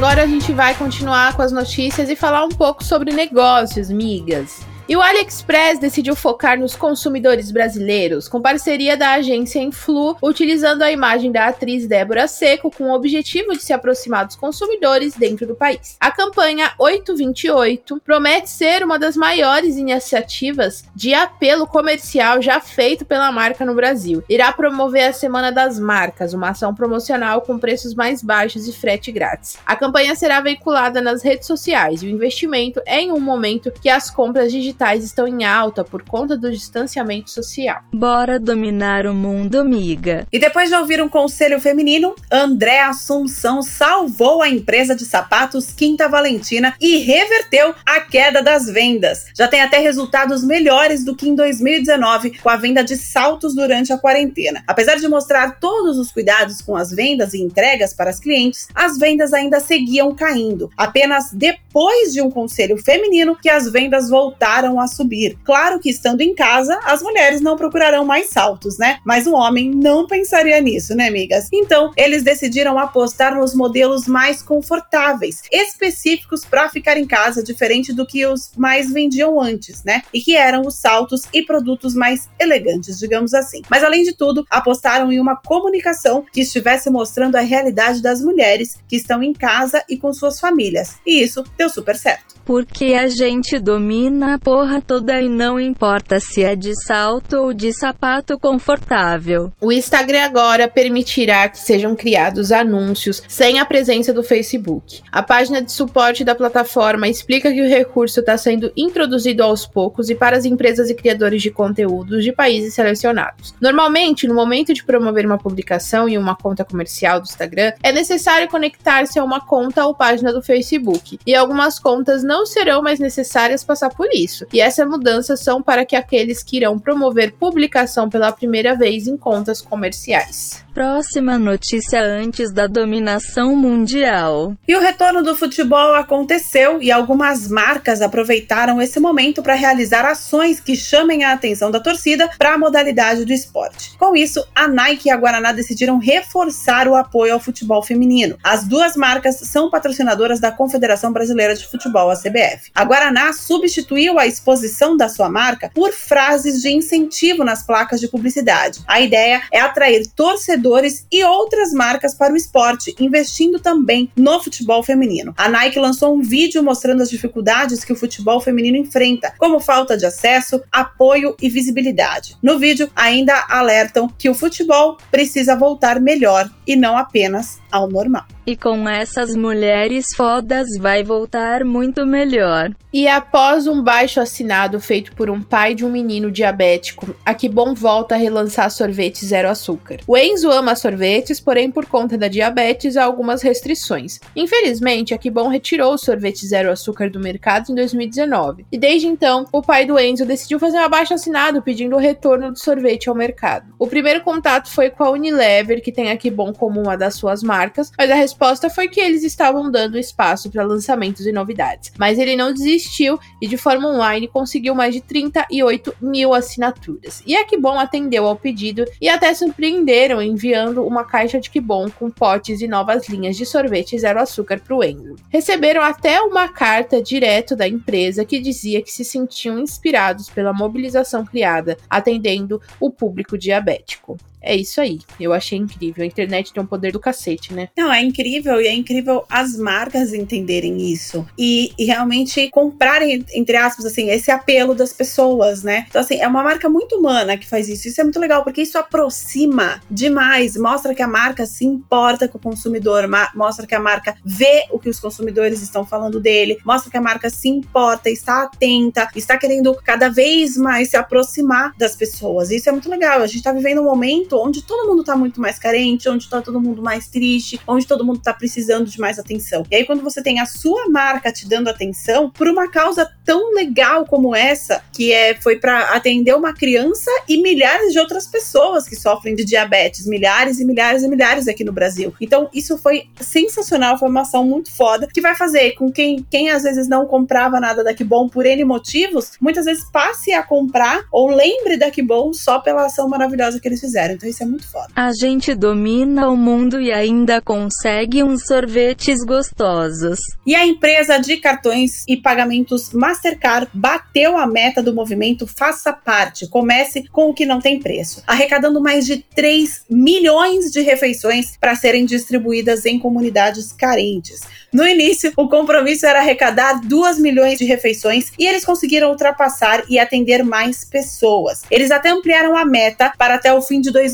agora 0.00 0.22
a 0.22 0.26
gente 0.26 0.50
vai 0.52 0.74
continuar 0.74 1.36
com 1.36 1.42
as 1.42 1.52
notícias 1.52 2.08
e 2.08 2.16
falar 2.16 2.44
um 2.44 2.48
pouco 2.48 2.82
sobre 2.82 3.12
negócios, 3.12 3.90
migas. 3.90 4.60
E 4.88 4.96
o 4.96 5.00
AliExpress 5.00 5.78
decidiu 5.78 6.16
focar 6.16 6.58
nos 6.58 6.74
consumidores 6.74 7.52
brasileiros, 7.52 8.28
com 8.28 8.42
parceria 8.42 8.96
da 8.96 9.12
agência 9.12 9.60
Influ, 9.60 10.16
utilizando 10.20 10.82
a 10.82 10.90
imagem 10.90 11.30
da 11.30 11.46
atriz 11.46 11.86
Débora 11.86 12.26
Seco 12.26 12.70
com 12.70 12.90
o 12.90 12.94
objetivo 12.94 13.52
de 13.52 13.62
se 13.62 13.72
aproximar 13.72 14.26
dos 14.26 14.34
consumidores 14.34 15.14
dentro 15.14 15.46
do 15.46 15.54
país. 15.54 15.96
A 16.00 16.10
campanha 16.10 16.72
828 16.76 18.00
promete 18.04 18.50
ser 18.50 18.82
uma 18.82 18.98
das 18.98 19.16
maiores 19.16 19.76
iniciativas 19.76 20.84
de 20.94 21.14
apelo 21.14 21.68
comercial 21.68 22.42
já 22.42 22.60
feito 22.60 23.04
pela 23.04 23.30
marca 23.30 23.64
no 23.64 23.76
Brasil. 23.76 24.24
Irá 24.28 24.52
promover 24.52 25.08
a 25.08 25.12
Semana 25.12 25.52
das 25.52 25.78
Marcas, 25.78 26.34
uma 26.34 26.50
ação 26.50 26.74
promocional 26.74 27.42
com 27.42 27.60
preços 27.60 27.94
mais 27.94 28.22
baixos 28.22 28.66
e 28.66 28.72
frete 28.72 29.12
grátis. 29.12 29.56
A 29.64 29.76
campanha 29.76 30.16
será 30.16 30.40
veiculada 30.40 31.00
nas 31.00 31.22
redes 31.22 31.46
sociais 31.46 32.02
e 32.02 32.06
o 32.06 32.10
investimento 32.10 32.82
é 32.84 33.00
em 33.00 33.12
um 33.12 33.20
momento 33.20 33.70
que 33.70 33.88
as 33.88 34.10
compras 34.10 34.50
digitais 34.50 34.79
estão 34.80 35.26
em 35.26 35.44
alta 35.44 35.84
por 35.84 36.02
conta 36.02 36.36
do 36.36 36.50
distanciamento 36.50 37.30
social. 37.30 37.82
Bora 37.92 38.38
dominar 38.38 39.06
o 39.06 39.14
mundo, 39.14 39.60
amiga. 39.60 40.26
E 40.32 40.38
depois 40.38 40.68
de 40.68 40.74
ouvir 40.74 41.02
um 41.02 41.08
conselho 41.08 41.60
feminino, 41.60 42.14
André 42.30 42.80
Assunção 42.80 43.62
salvou 43.62 44.42
a 44.42 44.48
empresa 44.48 44.94
de 44.94 45.04
sapatos 45.04 45.72
Quinta 45.72 46.08
Valentina 46.08 46.74
e 46.80 46.98
reverteu 46.98 47.74
a 47.84 48.00
queda 48.00 48.42
das 48.42 48.66
vendas. 48.66 49.26
Já 49.36 49.46
tem 49.46 49.60
até 49.60 49.78
resultados 49.78 50.42
melhores 50.42 51.04
do 51.04 51.14
que 51.14 51.28
em 51.28 51.34
2019 51.34 52.38
com 52.38 52.48
a 52.48 52.56
venda 52.56 52.82
de 52.82 52.96
saltos 52.96 53.54
durante 53.54 53.92
a 53.92 53.98
quarentena. 53.98 54.62
Apesar 54.66 54.96
de 54.96 55.08
mostrar 55.08 55.58
todos 55.60 55.98
os 55.98 56.10
cuidados 56.10 56.60
com 56.60 56.76
as 56.76 56.90
vendas 56.90 57.34
e 57.34 57.42
entregas 57.42 57.92
para 57.92 58.10
as 58.10 58.20
clientes, 58.20 58.68
as 58.74 58.98
vendas 58.98 59.32
ainda 59.32 59.60
seguiam 59.60 60.14
caindo. 60.14 60.70
Apenas 60.76 61.32
depois 61.32 62.12
de 62.12 62.22
um 62.22 62.30
conselho 62.30 62.76
feminino 62.76 63.36
que 63.36 63.48
as 63.48 63.70
vendas 63.70 64.08
voltaram 64.08 64.59
a 64.68 64.86
subir. 64.86 65.38
Claro 65.44 65.78
que 65.78 65.90
estando 65.90 66.20
em 66.20 66.34
casa, 66.34 66.78
as 66.84 67.02
mulheres 67.02 67.40
não 67.40 67.56
procurarão 67.56 68.04
mais 68.04 68.28
saltos, 68.30 68.76
né? 68.78 68.98
Mas 69.04 69.26
um 69.26 69.34
homem 69.34 69.70
não 69.70 70.06
pensaria 70.06 70.60
nisso, 70.60 70.94
né, 70.94 71.08
amigas? 71.08 71.48
Então, 71.52 71.92
eles 71.96 72.22
decidiram 72.22 72.78
apostar 72.78 73.34
nos 73.34 73.54
modelos 73.54 74.06
mais 74.06 74.42
confortáveis, 74.42 75.42
específicos 75.50 76.44
para 76.44 76.68
ficar 76.68 76.96
em 76.96 77.06
casa, 77.06 77.42
diferente 77.42 77.92
do 77.92 78.06
que 78.06 78.26
os 78.26 78.50
mais 78.56 78.92
vendiam 78.92 79.40
antes, 79.40 79.84
né? 79.84 80.02
E 80.12 80.20
que 80.20 80.36
eram 80.36 80.62
os 80.62 80.74
saltos 80.76 81.22
e 81.32 81.42
produtos 81.42 81.94
mais 81.94 82.28
elegantes, 82.38 82.98
digamos 82.98 83.34
assim. 83.34 83.62
Mas 83.70 83.84
além 83.84 84.02
de 84.02 84.14
tudo, 84.14 84.44
apostaram 84.50 85.12
em 85.12 85.20
uma 85.20 85.36
comunicação 85.36 86.24
que 86.32 86.40
estivesse 86.40 86.90
mostrando 86.90 87.36
a 87.36 87.40
realidade 87.40 88.02
das 88.02 88.20
mulheres 88.20 88.78
que 88.88 88.96
estão 88.96 89.22
em 89.22 89.32
casa 89.32 89.82
e 89.88 89.96
com 89.96 90.12
suas 90.12 90.40
famílias. 90.40 90.96
E 91.06 91.22
isso 91.22 91.44
deu 91.56 91.68
super 91.68 91.96
certo. 91.96 92.39
Porque 92.50 92.94
a 92.94 93.06
gente 93.06 93.60
domina 93.60 94.34
a 94.34 94.38
porra 94.40 94.82
toda 94.84 95.22
e 95.22 95.28
não 95.28 95.60
importa 95.60 96.18
se 96.18 96.42
é 96.42 96.56
de 96.56 96.74
salto 96.84 97.34
ou 97.34 97.54
de 97.54 97.72
sapato 97.72 98.36
confortável. 98.36 99.52
O 99.60 99.70
Instagram 99.70 100.24
agora 100.24 100.66
permitirá 100.66 101.48
que 101.48 101.60
sejam 101.60 101.94
criados 101.94 102.50
anúncios 102.50 103.22
sem 103.28 103.60
a 103.60 103.64
presença 103.64 104.12
do 104.12 104.24
Facebook. 104.24 105.00
A 105.12 105.22
página 105.22 105.62
de 105.62 105.70
suporte 105.70 106.24
da 106.24 106.34
plataforma 106.34 107.06
explica 107.06 107.52
que 107.52 107.62
o 107.62 107.68
recurso 107.68 108.18
está 108.18 108.36
sendo 108.36 108.72
introduzido 108.76 109.44
aos 109.44 109.64
poucos 109.64 110.10
e 110.10 110.16
para 110.16 110.36
as 110.36 110.44
empresas 110.44 110.90
e 110.90 110.94
criadores 110.96 111.42
de 111.42 111.52
conteúdos 111.52 112.24
de 112.24 112.32
países 112.32 112.74
selecionados. 112.74 113.54
Normalmente, 113.60 114.26
no 114.26 114.34
momento 114.34 114.74
de 114.74 114.82
promover 114.82 115.24
uma 115.24 115.38
publicação 115.38 116.08
em 116.08 116.18
uma 116.18 116.34
conta 116.34 116.64
comercial 116.64 117.20
do 117.20 117.28
Instagram, 117.28 117.74
é 117.80 117.92
necessário 117.92 118.48
conectar-se 118.48 119.20
a 119.20 119.22
uma 119.22 119.40
conta 119.40 119.86
ou 119.86 119.94
página 119.94 120.32
do 120.32 120.42
Facebook, 120.42 121.16
e 121.24 121.32
algumas 121.32 121.78
contas 121.78 122.24
não 122.24 122.39
serão 122.44 122.82
mais 122.82 122.98
necessárias 122.98 123.64
passar 123.64 123.90
por 123.90 124.08
isso. 124.12 124.46
E 124.52 124.60
essas 124.60 124.88
mudanças 124.88 125.40
são 125.40 125.62
para 125.62 125.84
que 125.84 125.96
aqueles 125.96 126.42
que 126.42 126.56
irão 126.56 126.78
promover 126.78 127.32
publicação 127.32 128.08
pela 128.08 128.32
primeira 128.32 128.74
vez 128.74 129.06
em 129.06 129.16
contas 129.16 129.60
comerciais. 129.60 130.64
Próxima 130.72 131.36
notícia 131.36 132.00
antes 132.00 132.52
da 132.52 132.66
dominação 132.66 133.56
mundial. 133.56 134.54
E 134.66 134.76
o 134.76 134.80
retorno 134.80 135.22
do 135.22 135.34
futebol 135.34 135.94
aconteceu 135.94 136.80
e 136.80 136.92
algumas 136.92 137.48
marcas 137.48 138.00
aproveitaram 138.00 138.80
esse 138.80 139.00
momento 139.00 139.42
para 139.42 139.54
realizar 139.54 140.04
ações 140.04 140.60
que 140.60 140.76
chamem 140.76 141.24
a 141.24 141.32
atenção 141.32 141.70
da 141.70 141.80
torcida 141.80 142.30
para 142.38 142.54
a 142.54 142.58
modalidade 142.58 143.24
do 143.24 143.32
esporte. 143.32 143.96
Com 143.98 144.14
isso, 144.14 144.46
a 144.54 144.68
Nike 144.68 145.08
e 145.08 145.10
a 145.10 145.16
Guaraná 145.16 145.52
decidiram 145.52 145.98
reforçar 145.98 146.86
o 146.86 146.94
apoio 146.94 147.34
ao 147.34 147.40
futebol 147.40 147.82
feminino. 147.82 148.38
As 148.42 148.64
duas 148.64 148.96
marcas 148.96 149.36
são 149.36 149.70
patrocinadoras 149.70 150.38
da 150.38 150.52
Confederação 150.52 151.12
Brasileira 151.12 151.54
de 151.54 151.66
Futebol, 151.66 152.10
a 152.10 152.16
CBF. 152.16 152.29
A 152.74 152.84
Guaraná 152.84 153.32
substituiu 153.32 154.18
a 154.18 154.26
exposição 154.26 154.96
da 154.96 155.08
sua 155.08 155.28
marca 155.28 155.70
por 155.74 155.92
frases 155.92 156.62
de 156.62 156.70
incentivo 156.70 157.44
nas 157.44 157.62
placas 157.62 158.00
de 158.00 158.08
publicidade. 158.08 158.80
A 158.86 159.00
ideia 159.00 159.42
é 159.52 159.60
atrair 159.60 160.06
torcedores 160.14 161.06
e 161.10 161.22
outras 161.24 161.72
marcas 161.72 162.14
para 162.14 162.32
o 162.32 162.36
esporte, 162.36 162.94
investindo 162.98 163.58
também 163.58 164.10
no 164.16 164.42
futebol 164.42 164.82
feminino. 164.82 165.34
A 165.36 165.48
Nike 165.48 165.78
lançou 165.78 166.14
um 166.14 166.22
vídeo 166.22 166.62
mostrando 166.62 167.02
as 167.02 167.10
dificuldades 167.10 167.84
que 167.84 167.92
o 167.92 167.96
futebol 167.96 168.40
feminino 168.40 168.76
enfrenta, 168.76 169.32
como 169.38 169.60
falta 169.60 169.96
de 169.96 170.06
acesso, 170.06 170.62
apoio 170.72 171.36
e 171.40 171.48
visibilidade. 171.48 172.36
No 172.42 172.58
vídeo, 172.58 172.90
ainda 172.96 173.46
alertam 173.48 174.08
que 174.18 174.28
o 174.28 174.34
futebol 174.34 174.96
precisa 175.10 175.56
voltar 175.56 176.00
melhor 176.00 176.50
e 176.66 176.76
não 176.76 176.96
apenas 176.96 177.59
ao 177.70 177.88
normal. 177.88 178.24
E 178.46 178.56
com 178.56 178.88
essas 178.88 179.36
mulheres 179.36 180.14
fodas 180.16 180.66
vai 180.78 181.04
voltar 181.04 181.64
muito 181.64 182.04
melhor. 182.04 182.70
E 182.92 183.06
após 183.06 183.68
um 183.68 183.80
baixo 183.80 184.20
assinado 184.20 184.80
feito 184.80 185.14
por 185.14 185.30
um 185.30 185.40
pai 185.40 185.76
de 185.76 185.84
um 185.84 185.90
menino 185.90 186.28
diabético, 186.28 187.14
a 187.24 187.32
Que 187.32 187.48
Bom 187.48 187.72
volta 187.72 188.16
a 188.16 188.18
relançar 188.18 188.68
sorvete 188.68 189.24
zero 189.24 189.48
açúcar. 189.48 189.98
O 190.08 190.16
Enzo 190.16 190.50
ama 190.50 190.74
sorvetes, 190.74 191.38
porém 191.38 191.70
por 191.70 191.86
conta 191.86 192.18
da 192.18 192.26
diabetes 192.26 192.96
há 192.96 193.04
algumas 193.04 193.42
restrições. 193.42 194.18
Infelizmente, 194.34 195.14
a 195.14 195.18
Que 195.18 195.30
Bom 195.30 195.46
retirou 195.46 195.94
o 195.94 195.98
sorvete 195.98 196.44
zero 196.44 196.72
açúcar 196.72 197.08
do 197.08 197.20
mercado 197.20 197.70
em 197.70 197.76
2019. 197.76 198.66
E 198.72 198.76
desde 198.76 199.06
então, 199.06 199.44
o 199.52 199.62
pai 199.62 199.86
do 199.86 199.96
Enzo 199.96 200.26
decidiu 200.26 200.58
fazer 200.58 200.78
um 200.78 200.84
abaixo 200.84 201.14
assinado 201.14 201.62
pedindo 201.62 201.94
o 201.94 202.00
retorno 202.00 202.50
do 202.50 202.58
sorvete 202.58 203.08
ao 203.08 203.14
mercado. 203.14 203.72
O 203.78 203.86
primeiro 203.86 204.22
contato 204.22 204.68
foi 204.68 204.90
com 204.90 205.04
a 205.04 205.10
Unilever, 205.10 205.80
que 205.80 205.92
tem 205.92 206.10
a 206.10 206.16
Que 206.16 206.30
Bom 206.30 206.52
como 206.52 206.80
uma 206.82 206.96
das 206.96 207.14
suas 207.14 207.40
marcas, 207.40 207.59
mas 207.98 208.10
a 208.10 208.14
resposta 208.14 208.70
foi 208.70 208.88
que 208.88 209.00
eles 209.00 209.22
estavam 209.22 209.70
dando 209.70 209.98
espaço 209.98 210.50
para 210.50 210.64
lançamentos 210.64 211.26
e 211.26 211.32
novidades. 211.32 211.92
Mas 211.98 212.18
ele 212.18 212.36
não 212.36 212.52
desistiu 212.52 213.18
e, 213.40 213.46
de 213.46 213.56
forma 213.56 213.88
online, 213.88 214.28
conseguiu 214.28 214.74
mais 214.74 214.94
de 214.94 215.00
38 215.00 215.94
mil 216.00 216.32
assinaturas. 216.32 217.22
E 217.26 217.36
a 217.36 217.44
Kibon 217.44 217.78
atendeu 217.78 218.26
ao 218.26 218.36
pedido 218.36 218.84
e 219.00 219.08
até 219.08 219.34
surpreenderam 219.34 220.22
enviando 220.22 220.84
uma 220.86 221.04
caixa 221.04 221.40
de 221.40 221.50
Kibon 221.50 221.90
com 221.90 222.10
potes 222.10 222.60
e 222.60 222.68
novas 222.68 223.08
linhas 223.08 223.36
de 223.36 223.44
sorvete 223.44 223.98
zero 223.98 224.20
açúcar 224.20 224.60
para 224.60 224.74
o 224.74 224.84
Enzo. 224.84 225.16
Receberam 225.28 225.82
até 225.82 226.20
uma 226.20 226.48
carta 226.48 227.02
direto 227.02 227.56
da 227.56 227.68
empresa 227.68 228.24
que 228.24 228.40
dizia 228.40 228.82
que 228.82 228.92
se 228.92 229.04
sentiam 229.04 229.58
inspirados 229.58 230.28
pela 230.28 230.52
mobilização 230.52 231.24
criada 231.24 231.76
atendendo 231.88 232.60
o 232.78 232.90
público 232.90 233.36
diabético. 233.36 234.16
É 234.42 234.56
isso 234.56 234.80
aí. 234.80 235.00
Eu 235.18 235.32
achei 235.32 235.58
incrível. 235.58 236.02
A 236.02 236.06
internet 236.06 236.52
tem 236.52 236.62
um 236.62 236.66
poder 236.66 236.92
do 236.92 237.00
cacete, 237.00 237.52
né? 237.52 237.68
Não, 237.76 237.92
é 237.92 238.02
incrível 238.02 238.60
e 238.60 238.66
é 238.66 238.72
incrível 238.72 239.24
as 239.28 239.56
marcas 239.56 240.12
entenderem 240.12 240.80
isso 240.90 241.26
e, 241.36 241.72
e, 241.78 241.84
realmente 241.84 242.48
comprarem, 242.50 243.24
entre 243.34 243.56
aspas, 243.56 243.84
assim, 243.84 244.10
esse 244.10 244.30
apelo 244.30 244.74
das 244.74 244.92
pessoas, 244.92 245.62
né? 245.62 245.86
Então, 245.88 246.00
assim, 246.00 246.16
é 246.16 246.26
uma 246.26 246.42
marca 246.42 246.68
muito 246.68 246.96
humana 246.96 247.36
que 247.36 247.46
faz 247.46 247.68
isso. 247.68 247.88
Isso 247.88 248.00
é 248.00 248.04
muito 248.04 248.18
legal 248.18 248.42
porque 248.42 248.62
isso 248.62 248.78
aproxima 248.78 249.80
demais, 249.90 250.56
mostra 250.56 250.94
que 250.94 251.02
a 251.02 251.08
marca 251.08 251.44
se 251.46 251.64
importa 251.64 252.28
com 252.28 252.38
o 252.38 252.40
consumidor, 252.40 253.08
mostra 253.34 253.66
que 253.66 253.74
a 253.74 253.80
marca 253.80 254.16
vê 254.24 254.64
o 254.70 254.78
que 254.78 254.88
os 254.88 255.00
consumidores 255.00 255.62
estão 255.62 255.84
falando 255.84 256.20
dele, 256.20 256.58
mostra 256.64 256.90
que 256.90 256.96
a 256.96 257.00
marca 257.00 257.28
se 257.28 257.48
importa, 257.48 258.08
está 258.08 258.44
atenta, 258.44 259.08
está 259.14 259.36
querendo 259.36 259.74
cada 259.84 260.08
vez 260.08 260.56
mais 260.56 260.90
se 260.90 260.96
aproximar 260.96 261.72
das 261.76 261.96
pessoas. 261.96 262.50
Isso 262.50 262.68
é 262.68 262.72
muito 262.72 262.88
legal. 262.88 263.20
A 263.20 263.26
gente 263.26 263.42
tá 263.42 263.52
vivendo 263.52 263.80
um 263.80 263.84
momento 263.84 264.29
momento 264.30 264.38
onde 264.38 264.62
todo 264.62 264.88
mundo 264.88 265.02
tá 265.02 265.16
muito 265.16 265.40
mais 265.40 265.58
carente, 265.58 266.08
onde 266.08 266.28
tá 266.28 266.40
todo 266.40 266.60
mundo 266.60 266.82
mais 266.82 267.08
triste, 267.08 267.60
onde 267.66 267.86
todo 267.86 268.04
mundo 268.04 268.20
tá 268.20 268.32
precisando 268.32 268.86
de 268.86 269.00
mais 269.00 269.18
atenção. 269.18 269.64
E 269.70 269.76
aí, 269.76 269.84
quando 269.84 270.02
você 270.02 270.22
tem 270.22 270.40
a 270.40 270.46
sua 270.46 270.88
marca 270.88 271.32
te 271.32 271.48
dando 271.48 271.68
atenção 271.68 272.30
por 272.30 272.48
uma 272.48 272.70
causa 272.70 273.10
tão 273.24 273.52
legal 273.54 274.04
como 274.06 274.34
essa, 274.34 274.82
que 274.92 275.12
é 275.12 275.34
foi 275.34 275.56
para 275.56 275.94
atender 275.94 276.34
uma 276.34 276.52
criança 276.52 277.10
e 277.28 277.40
milhares 277.40 277.92
de 277.92 277.98
outras 277.98 278.26
pessoas 278.26 278.86
que 278.86 278.96
sofrem 278.96 279.34
de 279.34 279.44
diabetes, 279.44 280.06
milhares 280.06 280.60
e 280.60 280.64
milhares 280.64 281.02
e 281.02 281.08
milhares 281.08 281.48
aqui 281.48 281.64
no 281.64 281.72
Brasil. 281.72 282.14
Então, 282.20 282.48
isso 282.52 282.78
foi 282.78 283.04
sensacional, 283.20 283.98
foi 283.98 284.08
uma 284.08 284.22
ação 284.22 284.44
muito 284.44 284.70
foda, 284.70 285.08
que 285.12 285.20
vai 285.20 285.34
fazer 285.34 285.72
com 285.72 285.90
quem, 285.90 286.24
quem 286.30 286.50
às 286.50 286.62
vezes 286.62 286.88
não 286.88 287.06
comprava 287.06 287.60
nada 287.60 287.82
da 287.82 287.90
Bom 288.04 288.28
por 288.28 288.46
N 288.46 288.64
motivos, 288.64 289.32
muitas 289.40 289.66
vezes 289.66 289.84
passe 289.92 290.32
a 290.32 290.42
comprar 290.42 291.04
ou 291.12 291.28
lembre 291.28 291.76
da 291.76 291.90
Bom 292.02 292.32
só 292.32 292.58
pela 292.58 292.86
ação 292.86 293.08
maravilhosa 293.08 293.60
que 293.60 293.68
eles 293.68 293.80
fizeram. 293.80 294.16
Então 294.20 294.28
isso 294.28 294.42
é 294.42 294.46
muito 294.46 294.70
foda. 294.70 294.88
A 294.94 295.12
gente 295.14 295.54
domina 295.54 296.28
o 296.28 296.36
mundo 296.36 296.78
e 296.78 296.92
ainda 296.92 297.40
consegue 297.40 298.22
uns 298.22 298.44
sorvetes 298.44 299.24
gostosos. 299.24 300.18
E 300.46 300.54
a 300.54 300.66
empresa 300.66 301.16
de 301.16 301.38
cartões 301.38 302.04
e 302.06 302.18
pagamentos 302.18 302.92
Mastercard 302.92 303.70
bateu 303.72 304.36
a 304.36 304.46
meta 304.46 304.82
do 304.82 304.94
movimento 304.94 305.46
Faça 305.46 305.90
Parte, 305.90 306.46
comece 306.48 307.08
com 307.08 307.30
o 307.30 307.34
que 307.34 307.46
não 307.46 307.62
tem 307.62 307.80
preço, 307.80 308.22
arrecadando 308.26 308.78
mais 308.78 309.06
de 309.06 309.24
3 309.34 309.86
milhões 309.88 310.70
de 310.70 310.82
refeições 310.82 311.56
para 311.56 311.74
serem 311.74 312.04
distribuídas 312.04 312.84
em 312.84 312.98
comunidades 312.98 313.72
carentes. 313.72 314.42
No 314.70 314.86
início, 314.86 315.32
o 315.34 315.48
compromisso 315.48 316.04
era 316.04 316.20
arrecadar 316.20 316.80
2 316.82 317.18
milhões 317.18 317.58
de 317.58 317.64
refeições 317.64 318.32
e 318.38 318.46
eles 318.46 318.66
conseguiram 318.66 319.08
ultrapassar 319.10 319.82
e 319.88 319.98
atender 319.98 320.44
mais 320.44 320.84
pessoas. 320.84 321.62
Eles 321.70 321.90
até 321.90 322.10
ampliaram 322.10 322.54
a 322.56 322.66
meta 322.66 323.12
para 323.16 323.36
até 323.36 323.52
o 323.52 323.62
fim 323.62 323.80
de 323.80 323.90
2020, 323.90 324.09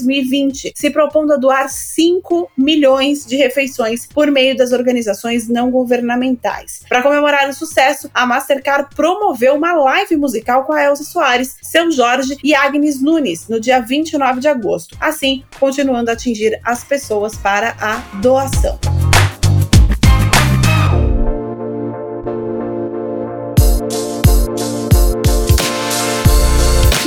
se 0.74 0.90
propondo 0.90 1.32
a 1.32 1.36
doar 1.36 1.68
5 1.68 2.50
milhões 2.56 3.24
de 3.24 3.36
refeições 3.36 4.06
por 4.06 4.30
meio 4.30 4.56
das 4.56 4.72
organizações 4.72 5.48
não 5.48 5.70
governamentais. 5.70 6.82
Para 6.88 7.02
comemorar 7.02 7.48
o 7.48 7.54
sucesso, 7.54 8.10
a 8.12 8.26
Mastercard 8.26 8.94
promoveu 8.94 9.54
uma 9.54 9.72
live 9.72 10.16
musical 10.16 10.64
com 10.64 10.72
a 10.72 10.82
Elsa 10.82 11.04
Soares, 11.04 11.56
seu 11.62 11.90
Jorge 11.90 12.36
e 12.42 12.54
Agnes 12.54 13.00
Nunes 13.00 13.48
no 13.48 13.60
dia 13.60 13.80
29 13.80 14.40
de 14.40 14.48
agosto, 14.48 14.96
assim 15.00 15.44
continuando 15.58 16.10
a 16.10 16.14
atingir 16.14 16.58
as 16.64 16.84
pessoas 16.84 17.36
para 17.36 17.76
a 17.80 17.96
doação. 18.20 19.05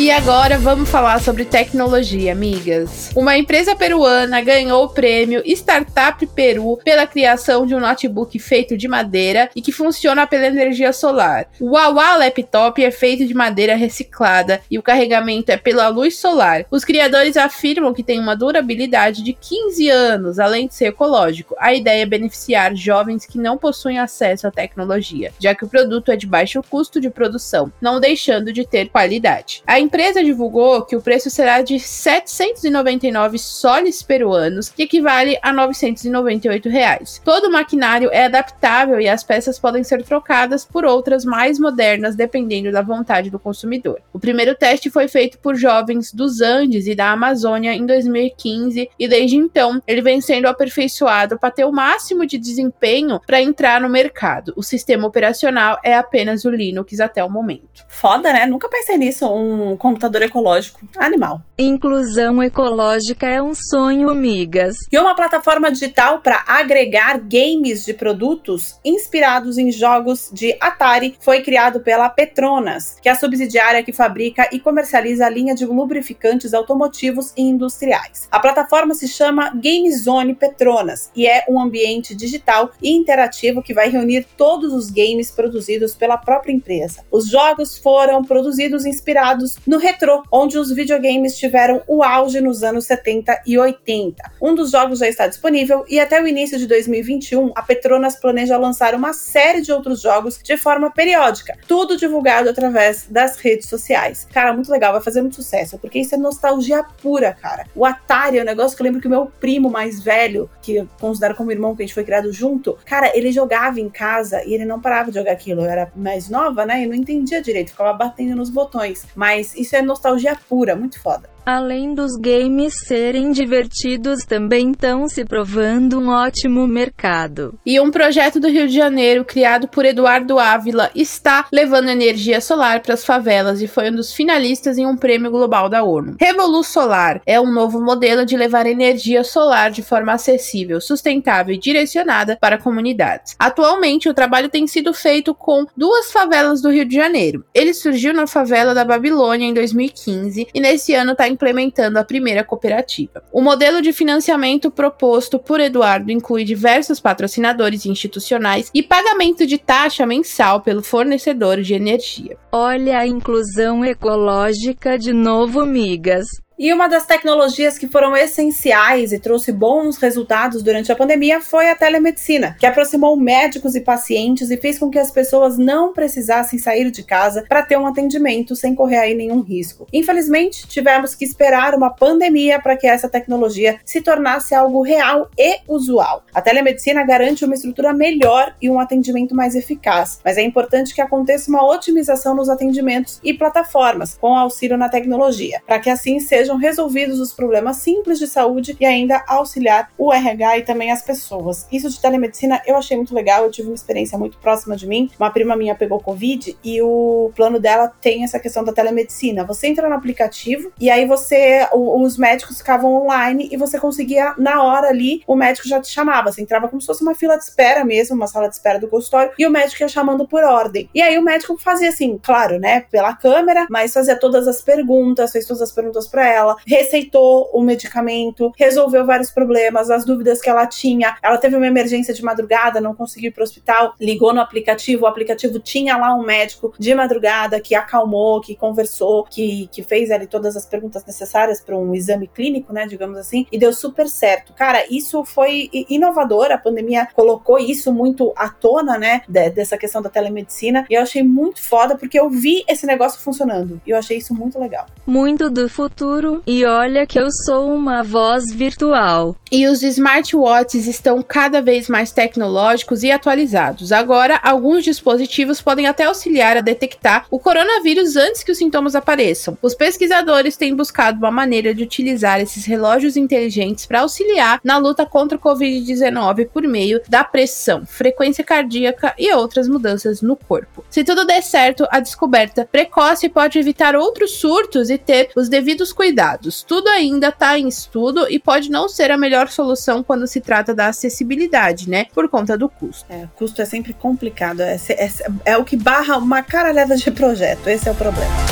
E 0.09 0.11
agora 0.11 0.57
vamos 0.57 0.89
falar 0.89 1.21
sobre 1.21 1.45
tecnologia, 1.45 2.31
amigas. 2.31 3.11
Uma 3.15 3.37
empresa 3.37 3.75
peruana 3.75 4.41
ganhou 4.41 4.83
o 4.83 4.89
prêmio 4.89 5.43
Startup 5.45 6.25
Peru 6.25 6.79
pela 6.83 7.05
criação 7.05 7.63
de 7.63 7.75
um 7.75 7.79
notebook 7.79 8.39
feito 8.39 8.75
de 8.75 8.87
madeira 8.87 9.51
e 9.55 9.61
que 9.61 9.71
funciona 9.71 10.25
pela 10.25 10.47
energia 10.47 10.91
solar. 10.91 11.45
O 11.59 11.73
Wawa 11.73 12.15
Laptop 12.15 12.83
é 12.83 12.89
feito 12.89 13.23
de 13.27 13.35
madeira 13.35 13.75
reciclada 13.75 14.59
e 14.71 14.79
o 14.79 14.81
carregamento 14.81 15.51
é 15.51 15.57
pela 15.57 15.89
luz 15.89 16.17
solar. 16.17 16.65
Os 16.71 16.83
criadores 16.83 17.37
afirmam 17.37 17.93
que 17.93 18.01
tem 18.01 18.19
uma 18.19 18.35
durabilidade 18.35 19.21
de 19.21 19.33
15 19.33 19.89
anos, 19.89 20.39
além 20.39 20.67
de 20.67 20.73
ser 20.73 20.87
ecológico. 20.87 21.55
A 21.59 21.71
ideia 21.71 22.01
é 22.01 22.07
beneficiar 22.07 22.75
jovens 22.75 23.27
que 23.27 23.37
não 23.37 23.59
possuem 23.59 23.99
acesso 23.99 24.47
à 24.47 24.51
tecnologia, 24.51 25.31
já 25.37 25.53
que 25.53 25.65
o 25.65 25.69
produto 25.69 26.11
é 26.11 26.15
de 26.15 26.25
baixo 26.25 26.63
custo 26.67 26.99
de 26.99 27.11
produção, 27.11 27.71
não 27.79 27.99
deixando 27.99 28.51
de 28.51 28.65
ter 28.65 28.89
qualidade. 28.89 29.61
A 29.67 29.79
empresa 29.79 29.98
divulgou 30.23 30.85
que 30.85 30.95
o 30.95 31.01
preço 31.01 31.29
será 31.29 31.61
de 31.61 31.79
799 31.79 33.37
soles 33.37 34.01
peruanos, 34.01 34.69
que 34.69 34.83
equivale 34.83 35.37
a 35.41 35.51
998 35.51 36.69
reais. 36.69 37.21
Todo 37.23 37.47
o 37.47 37.51
maquinário 37.51 38.09
é 38.11 38.25
adaptável 38.25 38.99
e 38.99 39.07
as 39.09 39.23
peças 39.23 39.59
podem 39.59 39.83
ser 39.83 40.03
trocadas 40.03 40.63
por 40.65 40.85
outras 40.85 41.25
mais 41.25 41.59
modernas, 41.59 42.15
dependendo 42.15 42.71
da 42.71 42.81
vontade 42.81 43.29
do 43.29 43.39
consumidor. 43.39 43.99
O 44.13 44.19
primeiro 44.19 44.55
teste 44.55 44.89
foi 44.89 45.07
feito 45.07 45.37
por 45.39 45.55
jovens 45.55 46.13
dos 46.13 46.41
Andes 46.41 46.87
e 46.87 46.95
da 46.95 47.11
Amazônia 47.11 47.73
em 47.73 47.85
2015 47.85 48.89
e 48.97 49.07
desde 49.07 49.35
então 49.35 49.81
ele 49.85 50.01
vem 50.01 50.21
sendo 50.21 50.47
aperfeiçoado 50.47 51.37
para 51.37 51.51
ter 51.51 51.65
o 51.65 51.71
máximo 51.71 52.25
de 52.25 52.37
desempenho 52.37 53.19
para 53.25 53.41
entrar 53.41 53.81
no 53.81 53.89
mercado. 53.89 54.53
O 54.55 54.63
sistema 54.63 55.07
operacional 55.07 55.77
é 55.83 55.95
apenas 55.95 56.45
o 56.45 56.49
Linux 56.49 56.99
até 56.99 57.23
o 57.23 57.29
momento. 57.29 57.85
Foda, 57.87 58.31
né? 58.31 58.45
Nunca 58.45 58.69
pensei 58.69 58.97
nisso. 58.97 59.27
Um 59.27 59.75
computador 59.89 60.21
ecológico. 60.21 60.79
Animal. 60.97 61.41
Inclusão 61.57 62.41
ecológica 62.43 63.27
é 63.27 63.41
um 63.41 63.53
sonho, 63.53 64.13
migas. 64.13 64.77
E 64.91 64.97
uma 64.97 65.15
plataforma 65.15 65.71
digital 65.71 66.19
para 66.19 66.43
agregar 66.47 67.19
games 67.19 67.83
de 67.83 67.93
produtos 67.93 68.79
inspirados 68.85 69.57
em 69.57 69.71
jogos 69.71 70.29
de 70.31 70.55
Atari 70.61 71.17
foi 71.19 71.41
criado 71.41 71.79
pela 71.79 72.07
Petronas, 72.07 72.97
que 73.01 73.09
é 73.09 73.11
a 73.11 73.15
subsidiária 73.15 73.83
que 73.83 73.91
fabrica 73.91 74.47
e 74.51 74.59
comercializa 74.59 75.25
a 75.25 75.29
linha 75.29 75.55
de 75.55 75.65
lubrificantes 75.65 76.53
automotivos 76.53 77.33
e 77.35 77.41
industriais. 77.41 78.27
A 78.31 78.39
plataforma 78.39 78.93
se 78.93 79.07
chama 79.07 79.49
Game 79.55 79.91
Zone 79.91 80.35
Petronas 80.35 81.11
e 81.15 81.27
é 81.27 81.43
um 81.49 81.59
ambiente 81.59 82.15
digital 82.15 82.71
e 82.81 82.91
interativo 82.91 83.61
que 83.61 83.73
vai 83.73 83.89
reunir 83.89 84.25
todos 84.37 84.71
os 84.71 84.91
games 84.91 85.31
produzidos 85.31 85.95
pela 85.95 86.17
própria 86.17 86.53
empresa. 86.53 87.03
Os 87.11 87.27
jogos 87.27 87.77
foram 87.77 88.23
produzidos 88.23 88.85
inspirados 88.85 89.57
no 89.65 89.78
retrô, 89.79 90.23
onde 90.31 90.57
os 90.57 90.71
videogames 90.71 91.37
tiveram 91.37 91.81
o 91.87 92.03
auge 92.03 92.39
nos 92.39 92.63
anos 92.63 92.85
70 92.85 93.41
e 93.45 93.57
80. 93.57 94.31
Um 94.41 94.53
dos 94.53 94.71
jogos 94.71 94.99
já 94.99 95.07
está 95.07 95.27
disponível 95.27 95.83
e 95.87 95.99
até 95.99 96.21
o 96.21 96.27
início 96.27 96.57
de 96.57 96.67
2021 96.67 97.51
a 97.55 97.63
Petronas 97.63 98.15
planeja 98.15 98.57
lançar 98.57 98.93
uma 98.93 99.13
série 99.13 99.61
de 99.61 99.71
outros 99.71 100.01
jogos 100.01 100.39
de 100.43 100.57
forma 100.57 100.91
periódica, 100.91 101.57
tudo 101.67 101.97
divulgado 101.97 102.49
através 102.49 103.07
das 103.09 103.37
redes 103.37 103.67
sociais. 103.67 104.27
Cara, 104.31 104.53
muito 104.53 104.71
legal, 104.71 104.93
vai 104.93 105.01
fazer 105.01 105.21
muito 105.21 105.35
sucesso, 105.35 105.77
porque 105.79 105.99
isso 105.99 106.13
é 106.13 106.17
nostalgia 106.17 106.83
pura, 107.01 107.33
cara. 107.33 107.65
O 107.75 107.85
Atari 107.85 108.37
é 108.37 108.41
um 108.41 108.45
negócio 108.45 108.75
que 108.75 108.83
eu 108.83 108.85
lembro 108.85 109.01
que 109.01 109.07
o 109.07 109.09
meu 109.09 109.25
primo 109.39 109.69
mais 109.69 109.99
velho, 109.99 110.49
que 110.61 110.75
eu 110.75 110.89
considero 110.99 111.35
como 111.35 111.51
irmão, 111.51 111.75
que 111.75 111.83
a 111.83 111.85
gente 111.85 111.93
foi 111.93 112.03
criado 112.03 112.31
junto, 112.31 112.77
cara, 112.85 113.11
ele 113.15 113.31
jogava 113.31 113.79
em 113.79 113.89
casa 113.89 114.43
e 114.45 114.53
ele 114.53 114.65
não 114.65 114.79
parava 114.79 115.11
de 115.11 115.17
jogar 115.17 115.31
aquilo. 115.31 115.61
Eu 115.61 115.69
era 115.69 115.91
mais 115.95 116.29
nova, 116.29 116.65
né? 116.65 116.83
E 116.83 116.87
não 116.87 116.93
entendia 116.93 117.41
direito, 117.41 117.71
ficava 117.71 117.93
batendo 117.93 118.35
nos 118.35 118.49
botões. 118.49 119.05
Mas 119.15 119.55
isso 119.55 119.68
é 119.75 119.81
nostalgia 119.81 120.37
pura, 120.47 120.75
muito 120.75 120.99
foda. 120.99 121.29
Além 121.51 121.95
dos 121.95 122.15
games 122.15 122.75
serem 122.85 123.31
divertidos, 123.31 124.23
também 124.23 124.69
estão 124.69 125.07
se 125.07 125.25
provando 125.25 125.97
um 125.97 126.09
ótimo 126.09 126.67
mercado. 126.67 127.57
E 127.65 127.79
um 127.79 127.89
projeto 127.89 128.39
do 128.39 128.47
Rio 128.47 128.67
de 128.67 128.75
Janeiro, 128.75 129.25
criado 129.25 129.67
por 129.67 129.83
Eduardo 129.83 130.37
Ávila, 130.37 130.91
está 130.93 131.47
levando 131.51 131.89
energia 131.89 132.39
solar 132.39 132.83
para 132.83 132.93
as 132.93 133.03
favelas 133.03 133.63
e 133.63 133.67
foi 133.67 133.89
um 133.89 133.95
dos 133.95 134.13
finalistas 134.13 134.77
em 134.77 134.85
um 134.85 134.95
prêmio 134.95 135.31
global 135.31 135.67
da 135.67 135.81
ONU. 135.81 136.17
Revolu 136.19 136.63
Solar 136.63 137.19
é 137.25 137.41
um 137.41 137.51
novo 137.51 137.81
modelo 137.81 138.27
de 138.27 138.37
levar 138.37 138.67
energia 138.67 139.23
solar 139.23 139.71
de 139.71 139.81
forma 139.81 140.13
acessível, 140.13 140.79
sustentável 140.79 141.55
e 141.55 141.59
direcionada 141.59 142.37
para 142.39 142.59
comunidades. 142.59 143.35
Atualmente, 143.39 144.07
o 144.07 144.13
trabalho 144.13 144.49
tem 144.49 144.67
sido 144.67 144.93
feito 144.93 145.33
com 145.33 145.65
duas 145.75 146.11
favelas 146.11 146.61
do 146.61 146.69
Rio 146.69 146.85
de 146.85 146.93
Janeiro. 146.93 147.43
Ele 147.55 147.73
surgiu 147.73 148.13
na 148.13 148.27
favela 148.27 148.75
da 148.75 148.85
Babilônia 148.85 149.47
em 149.47 149.53
2015 149.55 150.49
e 150.53 150.59
nesse 150.59 150.93
ano 150.93 151.13
está 151.13 151.27
implementando 151.39 151.97
a 151.97 152.03
primeira 152.03 152.43
cooperativa. 152.43 153.23
O 153.31 153.41
modelo 153.41 153.81
de 153.81 153.93
financiamento 153.93 154.69
proposto 154.69 155.39
por 155.39 155.61
Eduardo 155.61 156.11
inclui 156.11 156.43
diversos 156.43 156.99
patrocinadores 156.99 157.85
institucionais 157.85 158.69
e 158.73 158.83
pagamento 158.83 159.47
de 159.47 159.57
taxa 159.57 160.05
mensal 160.05 160.59
pelo 160.61 160.83
fornecedor 160.83 161.61
de 161.61 161.73
energia. 161.73 162.37
Olha 162.51 162.99
a 162.99 163.07
inclusão 163.07 163.85
ecológica 163.85 164.97
de 164.97 165.13
novo, 165.13 165.65
migas. 165.65 166.27
E 166.61 166.73
uma 166.73 166.89
das 166.89 167.05
tecnologias 167.05 167.77
que 167.77 167.87
foram 167.87 168.13
essenciais 168.17 169.13
e 169.13 169.19
trouxe 169.19 169.49
bons 169.49 169.95
resultados 169.95 170.61
durante 170.61 170.91
a 170.91 170.95
pandemia 170.95 171.39
foi 171.39 171.69
a 171.69 171.75
telemedicina, 171.75 172.57
que 172.59 172.65
aproximou 172.65 173.15
médicos 173.15 173.75
e 173.75 173.79
pacientes 173.79 174.51
e 174.51 174.57
fez 174.57 174.77
com 174.77 174.89
que 174.89 174.99
as 174.99 175.09
pessoas 175.09 175.57
não 175.57 175.93
precisassem 175.93 176.59
sair 176.59 176.91
de 176.91 177.01
casa 177.01 177.45
para 177.47 177.63
ter 177.63 177.77
um 177.77 177.87
atendimento 177.87 178.57
sem 178.57 178.75
correr 178.75 178.97
aí 178.97 179.15
nenhum 179.15 179.39
risco. 179.39 179.87
Infelizmente, 179.93 180.67
tivemos 180.67 181.15
que 181.15 181.23
esperar 181.23 181.73
uma 181.73 181.91
pandemia 181.91 182.59
para 182.59 182.75
que 182.75 182.85
essa 182.85 183.07
tecnologia 183.07 183.79
se 183.85 184.01
tornasse 184.01 184.53
algo 184.53 184.81
real 184.81 185.29
e 185.37 185.59
usual. 185.65 186.25
A 186.33 186.41
telemedicina 186.41 187.05
garante 187.05 187.45
uma 187.45 187.55
estrutura 187.55 187.93
melhor 187.93 188.53
e 188.61 188.69
um 188.69 188.81
atendimento 188.81 189.33
mais 189.33 189.55
eficaz, 189.55 190.19
mas 190.25 190.37
é 190.37 190.41
importante 190.41 190.93
que 190.93 190.99
aconteça 190.99 191.49
uma 191.49 191.65
otimização 191.65 192.35
nos 192.35 192.49
atendimentos 192.49 193.17
e 193.23 193.33
plataformas 193.33 194.17
com 194.19 194.35
auxílio 194.35 194.77
na 194.77 194.89
tecnologia, 194.89 195.61
para 195.65 195.79
que 195.79 195.89
assim 195.89 196.19
seja 196.19 196.48
sejam 196.49 196.57
resolvidos 196.57 197.19
os 197.19 197.31
problemas 197.31 197.77
simples 197.77 198.17
de 198.17 198.25
saúde 198.25 198.75
e 198.79 198.85
ainda 198.85 199.23
auxiliar 199.27 199.91
o 199.97 200.11
RH 200.11 200.57
e 200.57 200.63
também 200.63 200.91
as 200.91 201.03
pessoas. 201.03 201.67
Isso 201.71 201.89
de 201.89 201.99
telemedicina 201.99 202.61
eu 202.65 202.75
achei 202.75 202.97
muito 202.97 203.13
legal, 203.13 203.43
eu 203.43 203.51
tive 203.51 203.67
uma 203.67 203.75
experiência 203.75 204.17
muito 204.17 204.37
próxima 204.39 204.75
de 204.75 204.87
mim. 204.87 205.11
Uma 205.19 205.29
prima 205.29 205.55
minha 205.55 205.75
pegou 205.75 205.99
Covid 205.99 206.57
e 206.63 206.81
o 206.81 207.31
plano 207.35 207.59
dela 207.59 207.91
tem 208.01 208.23
essa 208.23 208.39
questão 208.39 208.63
da 208.63 208.73
telemedicina. 208.73 209.43
Você 209.43 209.67
entra 209.67 209.87
no 209.87 209.95
aplicativo 209.95 210.71
e 210.79 210.89
aí 210.89 211.05
você, 211.05 211.67
os 211.73 212.17
médicos 212.17 212.57
ficavam 212.57 212.95
online 212.95 213.49
e 213.51 213.57
você 213.57 213.79
conseguia, 213.79 214.33
na 214.37 214.63
hora 214.63 214.87
ali, 214.87 215.21
o 215.27 215.35
médico 215.35 215.67
já 215.67 215.79
te 215.79 215.89
chamava. 215.89 216.31
Você 216.31 216.41
entrava 216.41 216.67
como 216.67 216.81
se 216.81 216.87
fosse 216.87 217.03
uma 217.03 217.13
fila 217.13 217.37
de 217.37 217.43
espera 217.43 217.85
mesmo, 217.85 218.15
uma 218.15 218.27
sala 218.27 218.47
de 218.47 218.55
espera 218.55 218.79
do 218.79 218.87
consultório, 218.87 219.31
e 219.37 219.45
o 219.45 219.51
médico 219.51 219.83
ia 219.83 219.87
chamando 219.87 220.27
por 220.27 220.43
ordem. 220.43 220.89
E 220.95 221.01
aí 221.01 221.17
o 221.17 221.23
médico 221.23 221.57
fazia 221.57 221.89
assim, 221.89 222.19
claro, 222.21 222.57
né, 222.59 222.81
pela 222.91 223.13
câmera, 223.13 223.67
mas 223.69 223.93
fazia 223.93 224.17
todas 224.17 224.47
as 224.47 224.61
perguntas, 224.61 225.31
fez 225.31 225.45
todas 225.45 225.61
as 225.61 225.71
perguntas 225.71 226.07
para 226.07 226.27
ela 226.27 226.38
dela, 226.39 226.55
receitou 226.65 227.49
o 227.53 227.61
medicamento, 227.61 228.51
resolveu 228.57 229.05
vários 229.05 229.29
problemas, 229.29 229.89
as 229.89 230.05
dúvidas 230.05 230.41
que 230.41 230.49
ela 230.49 230.65
tinha. 230.65 231.17
Ela 231.21 231.37
teve 231.37 231.55
uma 231.55 231.67
emergência 231.67 232.13
de 232.13 232.23
madrugada, 232.23 232.81
não 232.81 232.95
conseguiu 232.95 233.29
ir 233.29 233.31
pro 233.31 233.43
hospital, 233.43 233.93
ligou 233.99 234.33
no 234.33 234.41
aplicativo, 234.41 235.03
o 235.03 235.07
aplicativo 235.07 235.59
tinha 235.59 235.97
lá 235.97 236.15
um 236.15 236.23
médico 236.23 236.73
de 236.79 236.95
madrugada 236.95 237.59
que 237.59 237.75
acalmou, 237.75 238.41
que 238.41 238.55
conversou, 238.55 239.23
que, 239.25 239.67
que 239.71 239.83
fez 239.83 240.11
ali 240.11 240.27
todas 240.27 240.55
as 240.55 240.65
perguntas 240.65 241.05
necessárias 241.05 241.61
para 241.61 241.77
um 241.77 241.93
exame 241.93 242.27
clínico, 242.27 242.71
né, 242.71 242.87
digamos 242.87 243.17
assim, 243.17 243.45
e 243.51 243.57
deu 243.57 243.73
super 243.73 244.07
certo. 244.07 244.53
Cara, 244.53 244.85
isso 244.89 245.23
foi 245.25 245.69
inovador, 245.89 246.51
a 246.51 246.57
pandemia 246.57 247.07
colocou 247.13 247.59
isso 247.59 247.91
muito 247.91 248.31
à 248.35 248.49
tona, 248.49 248.97
né, 248.97 249.21
dessa 249.27 249.77
questão 249.77 250.01
da 250.01 250.09
telemedicina, 250.09 250.85
e 250.89 250.93
eu 250.93 251.01
achei 251.01 251.23
muito 251.23 251.61
foda 251.61 251.97
porque 251.97 252.19
eu 252.19 252.29
vi 252.29 252.63
esse 252.67 252.85
negócio 252.85 253.19
funcionando, 253.19 253.81
e 253.85 253.91
eu 253.91 253.97
achei 253.97 254.17
isso 254.17 254.33
muito 254.33 254.59
legal. 254.59 254.85
Muito 255.05 255.49
do 255.49 255.67
futuro, 255.67 256.28
e 256.45 256.65
olha 256.65 257.05
que 257.05 257.19
eu 257.19 257.27
sou 257.45 257.73
uma 257.73 258.03
voz 258.03 258.43
virtual. 258.53 259.35
E 259.51 259.65
os 259.65 259.81
smartwatches 259.81 260.85
estão 260.85 261.23
cada 261.23 261.59
vez 261.59 261.89
mais 261.89 262.11
tecnológicos 262.11 263.01
e 263.01 263.09
atualizados. 263.09 263.91
Agora, 263.91 264.39
alguns 264.43 264.83
dispositivos 264.83 265.59
podem 265.59 265.87
até 265.87 266.03
auxiliar 266.03 266.55
a 266.55 266.61
detectar 266.61 267.25
o 267.31 267.39
coronavírus 267.39 268.15
antes 268.15 268.43
que 268.43 268.51
os 268.51 268.59
sintomas 268.59 268.93
apareçam. 268.93 269.57
Os 269.59 269.73
pesquisadores 269.73 270.55
têm 270.55 270.75
buscado 270.75 271.17
uma 271.17 271.31
maneira 271.31 271.73
de 271.73 271.81
utilizar 271.81 272.39
esses 272.39 272.65
relógios 272.65 273.17
inteligentes 273.17 273.87
para 273.87 274.01
auxiliar 274.01 274.59
na 274.63 274.77
luta 274.77 275.03
contra 275.03 275.35
o 275.35 275.41
Covid-19 275.41 276.47
por 276.49 276.61
meio 276.63 277.01
da 277.09 277.23
pressão, 277.23 277.87
frequência 277.87 278.43
cardíaca 278.43 279.15
e 279.17 279.33
outras 279.33 279.67
mudanças 279.67 280.21
no 280.21 280.35
corpo. 280.35 280.85
Se 280.91 281.03
tudo 281.03 281.25
der 281.25 281.41
certo, 281.41 281.87
a 281.89 281.99
descoberta 281.99 282.69
precoce 282.71 283.27
pode 283.27 283.57
evitar 283.57 283.95
outros 283.95 284.33
surtos 284.33 284.91
e 284.91 284.97
ter 284.99 285.31
os 285.35 285.49
devidos 285.49 285.91
cuidados. 285.91 286.61
Tudo 286.61 286.87
ainda 286.89 287.29
está 287.29 287.57
em 287.57 287.67
estudo 287.67 288.27
e 288.29 288.37
pode 288.37 288.69
não 288.69 288.87
ser 288.87 289.09
a 289.09 289.17
melhor 289.17 289.38
solução 289.47 290.03
quando 290.03 290.27
se 290.27 290.41
trata 290.41 290.73
da 290.73 290.87
acessibilidade, 290.87 291.89
né? 291.89 292.05
Por 292.13 292.27
conta 292.27 292.57
do 292.57 292.67
custo. 292.67 293.05
É, 293.09 293.27
custo 293.35 293.61
é 293.61 293.65
sempre 293.65 293.93
complicado. 293.93 294.61
É, 294.61 294.75
é, 294.89 295.11
é 295.45 295.57
o 295.57 295.63
que 295.63 295.77
barra 295.77 296.17
uma 296.17 296.41
caralhada 296.41 296.95
de 296.95 297.11
projeto. 297.11 297.67
Esse 297.67 297.87
é 297.87 297.91
o 297.91 297.95
problema. 297.95 298.48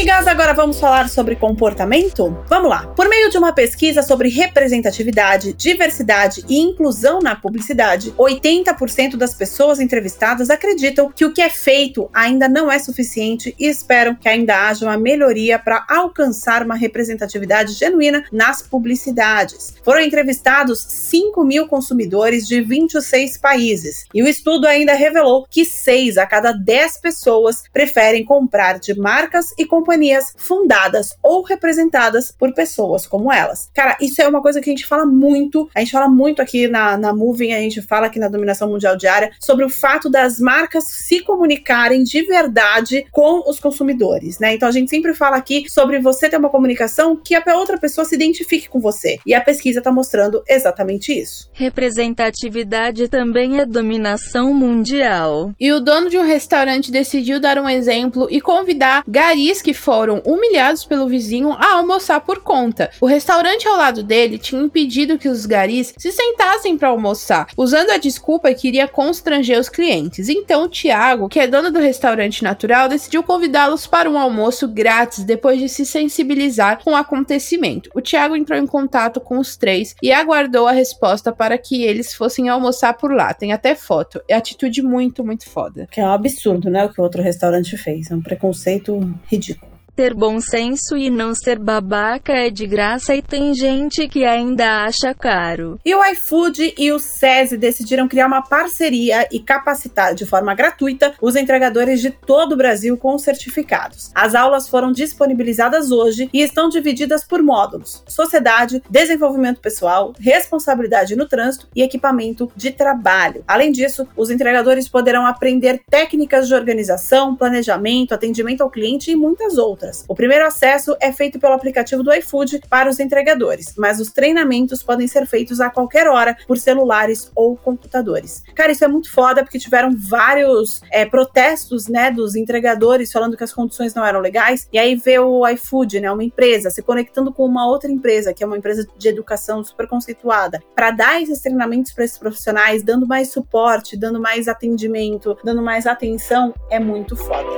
Amigas, 0.00 0.26
agora 0.26 0.54
vamos 0.54 0.80
falar 0.80 1.10
sobre 1.10 1.36
comportamento? 1.36 2.34
Vamos 2.48 2.70
lá. 2.70 2.86
Por 2.96 3.06
meio 3.06 3.28
de 3.28 3.36
uma 3.36 3.52
pesquisa 3.52 4.00
sobre 4.00 4.30
representatividade, 4.30 5.52
diversidade 5.52 6.42
e 6.48 6.58
inclusão 6.58 7.18
na 7.18 7.36
publicidade, 7.36 8.10
80% 8.12 9.16
das 9.16 9.34
pessoas 9.34 9.78
entrevistadas 9.78 10.48
acreditam 10.48 11.12
que 11.14 11.26
o 11.26 11.34
que 11.34 11.42
é 11.42 11.50
feito 11.50 12.08
ainda 12.14 12.48
não 12.48 12.72
é 12.72 12.78
suficiente 12.78 13.54
e 13.58 13.66
esperam 13.66 14.14
que 14.14 14.26
ainda 14.26 14.68
haja 14.68 14.86
uma 14.86 14.96
melhoria 14.96 15.58
para 15.58 15.84
alcançar 15.86 16.62
uma 16.62 16.76
representatividade 16.76 17.74
genuína 17.74 18.24
nas 18.32 18.62
publicidades. 18.62 19.74
Foram 19.84 20.00
entrevistados 20.00 20.80
5 20.80 21.44
mil 21.44 21.68
consumidores 21.68 22.48
de 22.48 22.62
26 22.62 23.36
países 23.36 24.06
e 24.14 24.22
o 24.22 24.26
estudo 24.26 24.66
ainda 24.66 24.94
revelou 24.94 25.46
que 25.50 25.66
6 25.66 26.16
a 26.16 26.24
cada 26.24 26.52
10 26.52 27.00
pessoas 27.02 27.64
preferem 27.70 28.24
comprar 28.24 28.78
de 28.78 28.98
marcas 28.98 29.52
e 29.58 29.66
companhias 29.66 29.89
fundadas 30.36 31.16
ou 31.22 31.42
representadas 31.42 32.30
por 32.30 32.52
pessoas 32.52 33.06
como 33.06 33.32
elas. 33.32 33.70
Cara, 33.74 33.96
isso 34.00 34.20
é 34.22 34.28
uma 34.28 34.42
coisa 34.42 34.60
que 34.60 34.70
a 34.70 34.72
gente 34.72 34.86
fala 34.86 35.06
muito, 35.06 35.68
a 35.74 35.80
gente 35.80 35.92
fala 35.92 36.08
muito 36.08 36.40
aqui 36.42 36.68
na, 36.68 36.96
na 36.96 37.14
Moving, 37.14 37.52
a 37.52 37.60
gente 37.60 37.82
fala 37.82 38.06
aqui 38.06 38.18
na 38.18 38.28
Dominação 38.28 38.68
Mundial 38.68 38.96
Diária, 38.96 39.32
sobre 39.40 39.64
o 39.64 39.70
fato 39.70 40.08
das 40.08 40.38
marcas 40.38 40.84
se 40.84 41.20
comunicarem 41.20 42.02
de 42.02 42.22
verdade 42.22 43.06
com 43.10 43.48
os 43.48 43.58
consumidores, 43.58 44.38
né? 44.38 44.54
Então 44.54 44.68
a 44.68 44.72
gente 44.72 44.90
sempre 44.90 45.14
fala 45.14 45.36
aqui 45.36 45.68
sobre 45.68 45.98
você 45.98 46.28
ter 46.28 46.36
uma 46.36 46.50
comunicação 46.50 47.16
que 47.16 47.34
a 47.34 47.42
outra 47.56 47.78
pessoa 47.78 48.04
se 48.04 48.14
identifique 48.14 48.68
com 48.68 48.80
você. 48.80 49.18
E 49.26 49.34
a 49.34 49.40
pesquisa 49.40 49.78
está 49.78 49.90
mostrando 49.90 50.42
exatamente 50.48 51.12
isso. 51.12 51.50
Representatividade 51.52 53.08
também 53.08 53.58
é 53.58 53.66
dominação 53.66 54.52
mundial. 54.54 55.52
E 55.58 55.72
o 55.72 55.80
dono 55.80 56.08
de 56.08 56.18
um 56.18 56.22
restaurante 56.22 56.90
decidiu 56.90 57.40
dar 57.40 57.58
um 57.58 57.68
exemplo 57.68 58.28
e 58.30 58.40
convidar 58.40 59.02
garis 59.06 59.62
que 59.62 59.74
foram 59.80 60.22
humilhados 60.24 60.84
pelo 60.84 61.08
vizinho 61.08 61.52
a 61.52 61.72
almoçar 61.76 62.20
por 62.20 62.40
conta. 62.42 62.90
O 63.00 63.06
restaurante 63.06 63.66
ao 63.66 63.76
lado 63.76 64.02
dele 64.02 64.38
tinha 64.38 64.62
impedido 64.62 65.18
que 65.18 65.28
os 65.28 65.46
garis 65.46 65.94
se 65.96 66.12
sentassem 66.12 66.76
para 66.76 66.88
almoçar, 66.88 67.48
usando 67.56 67.90
a 67.90 67.96
desculpa 67.96 68.52
que 68.52 68.68
iria 68.68 68.86
constranger 68.86 69.58
os 69.58 69.68
clientes. 69.68 70.28
Então, 70.28 70.68
Tiago, 70.68 71.28
que 71.28 71.40
é 71.40 71.46
dono 71.46 71.70
do 71.70 71.78
restaurante 71.78 72.44
natural, 72.44 72.88
decidiu 72.88 73.22
convidá-los 73.22 73.86
para 73.86 74.10
um 74.10 74.18
almoço 74.18 74.68
grátis 74.68 75.24
depois 75.24 75.58
de 75.58 75.68
se 75.68 75.86
sensibilizar 75.86 76.82
com 76.84 76.92
o 76.92 76.96
acontecimento. 76.96 77.90
O 77.94 78.00
Tiago 78.00 78.36
entrou 78.36 78.58
em 78.58 78.66
contato 78.66 79.20
com 79.20 79.38
os 79.38 79.56
três 79.56 79.94
e 80.02 80.12
aguardou 80.12 80.66
a 80.66 80.72
resposta 80.72 81.32
para 81.32 81.56
que 81.56 81.82
eles 81.82 82.14
fossem 82.14 82.48
almoçar 82.48 82.94
por 82.94 83.12
lá. 83.12 83.32
Tem 83.32 83.52
até 83.52 83.74
foto. 83.74 84.20
É 84.28 84.34
atitude 84.34 84.82
muito, 84.82 85.24
muito 85.24 85.48
foda. 85.48 85.88
Que 85.90 86.00
é 86.00 86.04
um 86.04 86.12
absurdo, 86.12 86.68
né? 86.68 86.84
O 86.84 86.92
que 86.92 87.00
o 87.00 87.04
outro 87.04 87.22
restaurante 87.22 87.76
fez. 87.76 88.10
É 88.10 88.14
um 88.14 88.22
preconceito 88.22 88.98
ridículo. 89.26 89.69
Ter 90.00 90.14
bom 90.14 90.40
senso 90.40 90.96
e 90.96 91.10
não 91.10 91.34
ser 91.34 91.58
babaca 91.58 92.32
é 92.32 92.48
de 92.48 92.66
graça 92.66 93.14
e 93.14 93.20
tem 93.20 93.52
gente 93.52 94.08
que 94.08 94.24
ainda 94.24 94.86
acha 94.86 95.12
caro. 95.12 95.78
E 95.84 95.94
o 95.94 96.02
iFood 96.02 96.72
e 96.78 96.90
o 96.90 96.98
SESI 96.98 97.58
decidiram 97.58 98.08
criar 98.08 98.26
uma 98.26 98.40
parceria 98.40 99.28
e 99.30 99.38
capacitar 99.38 100.14
de 100.14 100.24
forma 100.24 100.54
gratuita 100.54 101.12
os 101.20 101.36
entregadores 101.36 102.00
de 102.00 102.10
todo 102.10 102.52
o 102.52 102.56
Brasil 102.56 102.96
com 102.96 103.18
certificados. 103.18 104.10
As 104.14 104.34
aulas 104.34 104.70
foram 104.70 104.90
disponibilizadas 104.90 105.90
hoje 105.90 106.30
e 106.32 106.40
estão 106.40 106.70
divididas 106.70 107.22
por 107.22 107.42
módulos: 107.42 108.02
sociedade, 108.08 108.82
desenvolvimento 108.88 109.60
pessoal, 109.60 110.14
responsabilidade 110.18 111.14
no 111.14 111.28
trânsito 111.28 111.68
e 111.76 111.82
equipamento 111.82 112.50
de 112.56 112.70
trabalho. 112.70 113.44
Além 113.46 113.70
disso, 113.70 114.08
os 114.16 114.30
entregadores 114.30 114.88
poderão 114.88 115.26
aprender 115.26 115.82
técnicas 115.90 116.48
de 116.48 116.54
organização, 116.54 117.36
planejamento, 117.36 118.14
atendimento 118.14 118.62
ao 118.62 118.70
cliente 118.70 119.10
e 119.10 119.14
muitas 119.14 119.58
outras. 119.58 119.89
O 120.08 120.14
primeiro 120.14 120.46
acesso 120.46 120.96
é 121.00 121.12
feito 121.12 121.38
pelo 121.38 121.54
aplicativo 121.54 122.02
do 122.02 122.12
iFood 122.12 122.60
para 122.68 122.88
os 122.88 123.00
entregadores, 123.00 123.74
mas 123.76 124.00
os 124.00 124.10
treinamentos 124.10 124.82
podem 124.82 125.06
ser 125.06 125.26
feitos 125.26 125.60
a 125.60 125.70
qualquer 125.70 126.06
hora 126.08 126.36
por 126.46 126.58
celulares 126.58 127.30
ou 127.34 127.56
computadores. 127.56 128.42
Cara, 128.54 128.72
isso 128.72 128.84
é 128.84 128.88
muito 128.88 129.10
foda 129.10 129.42
porque 129.42 129.58
tiveram 129.58 129.90
vários 129.96 130.80
é, 130.90 131.04
protestos, 131.04 131.88
né, 131.88 132.10
dos 132.10 132.36
entregadores 132.36 133.12
falando 133.12 133.36
que 133.36 133.44
as 133.44 133.52
condições 133.52 133.94
não 133.94 134.04
eram 134.04 134.20
legais. 134.20 134.68
E 134.72 134.78
aí 134.78 134.94
vê 134.94 135.18
o 135.18 135.46
iFood, 135.48 136.00
né, 136.00 136.10
uma 136.10 136.24
empresa 136.24 136.70
se 136.70 136.82
conectando 136.82 137.32
com 137.32 137.44
uma 137.44 137.66
outra 137.66 137.90
empresa, 137.90 138.32
que 138.32 138.42
é 138.42 138.46
uma 138.46 138.56
empresa 138.56 138.86
de 138.96 139.08
educação 139.08 139.62
super 139.64 139.86
conceituada, 139.86 140.62
para 140.74 140.90
dar 140.90 141.20
esses 141.22 141.40
treinamentos 141.40 141.92
para 141.92 142.04
esses 142.04 142.18
profissionais, 142.18 142.82
dando 142.82 143.06
mais 143.06 143.30
suporte, 143.30 143.96
dando 143.96 144.20
mais 144.20 144.48
atendimento, 144.48 145.36
dando 145.44 145.62
mais 145.62 145.86
atenção, 145.86 146.54
é 146.70 146.78
muito 146.78 147.16
foda. 147.16 147.48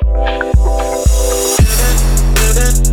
content. 2.63 2.92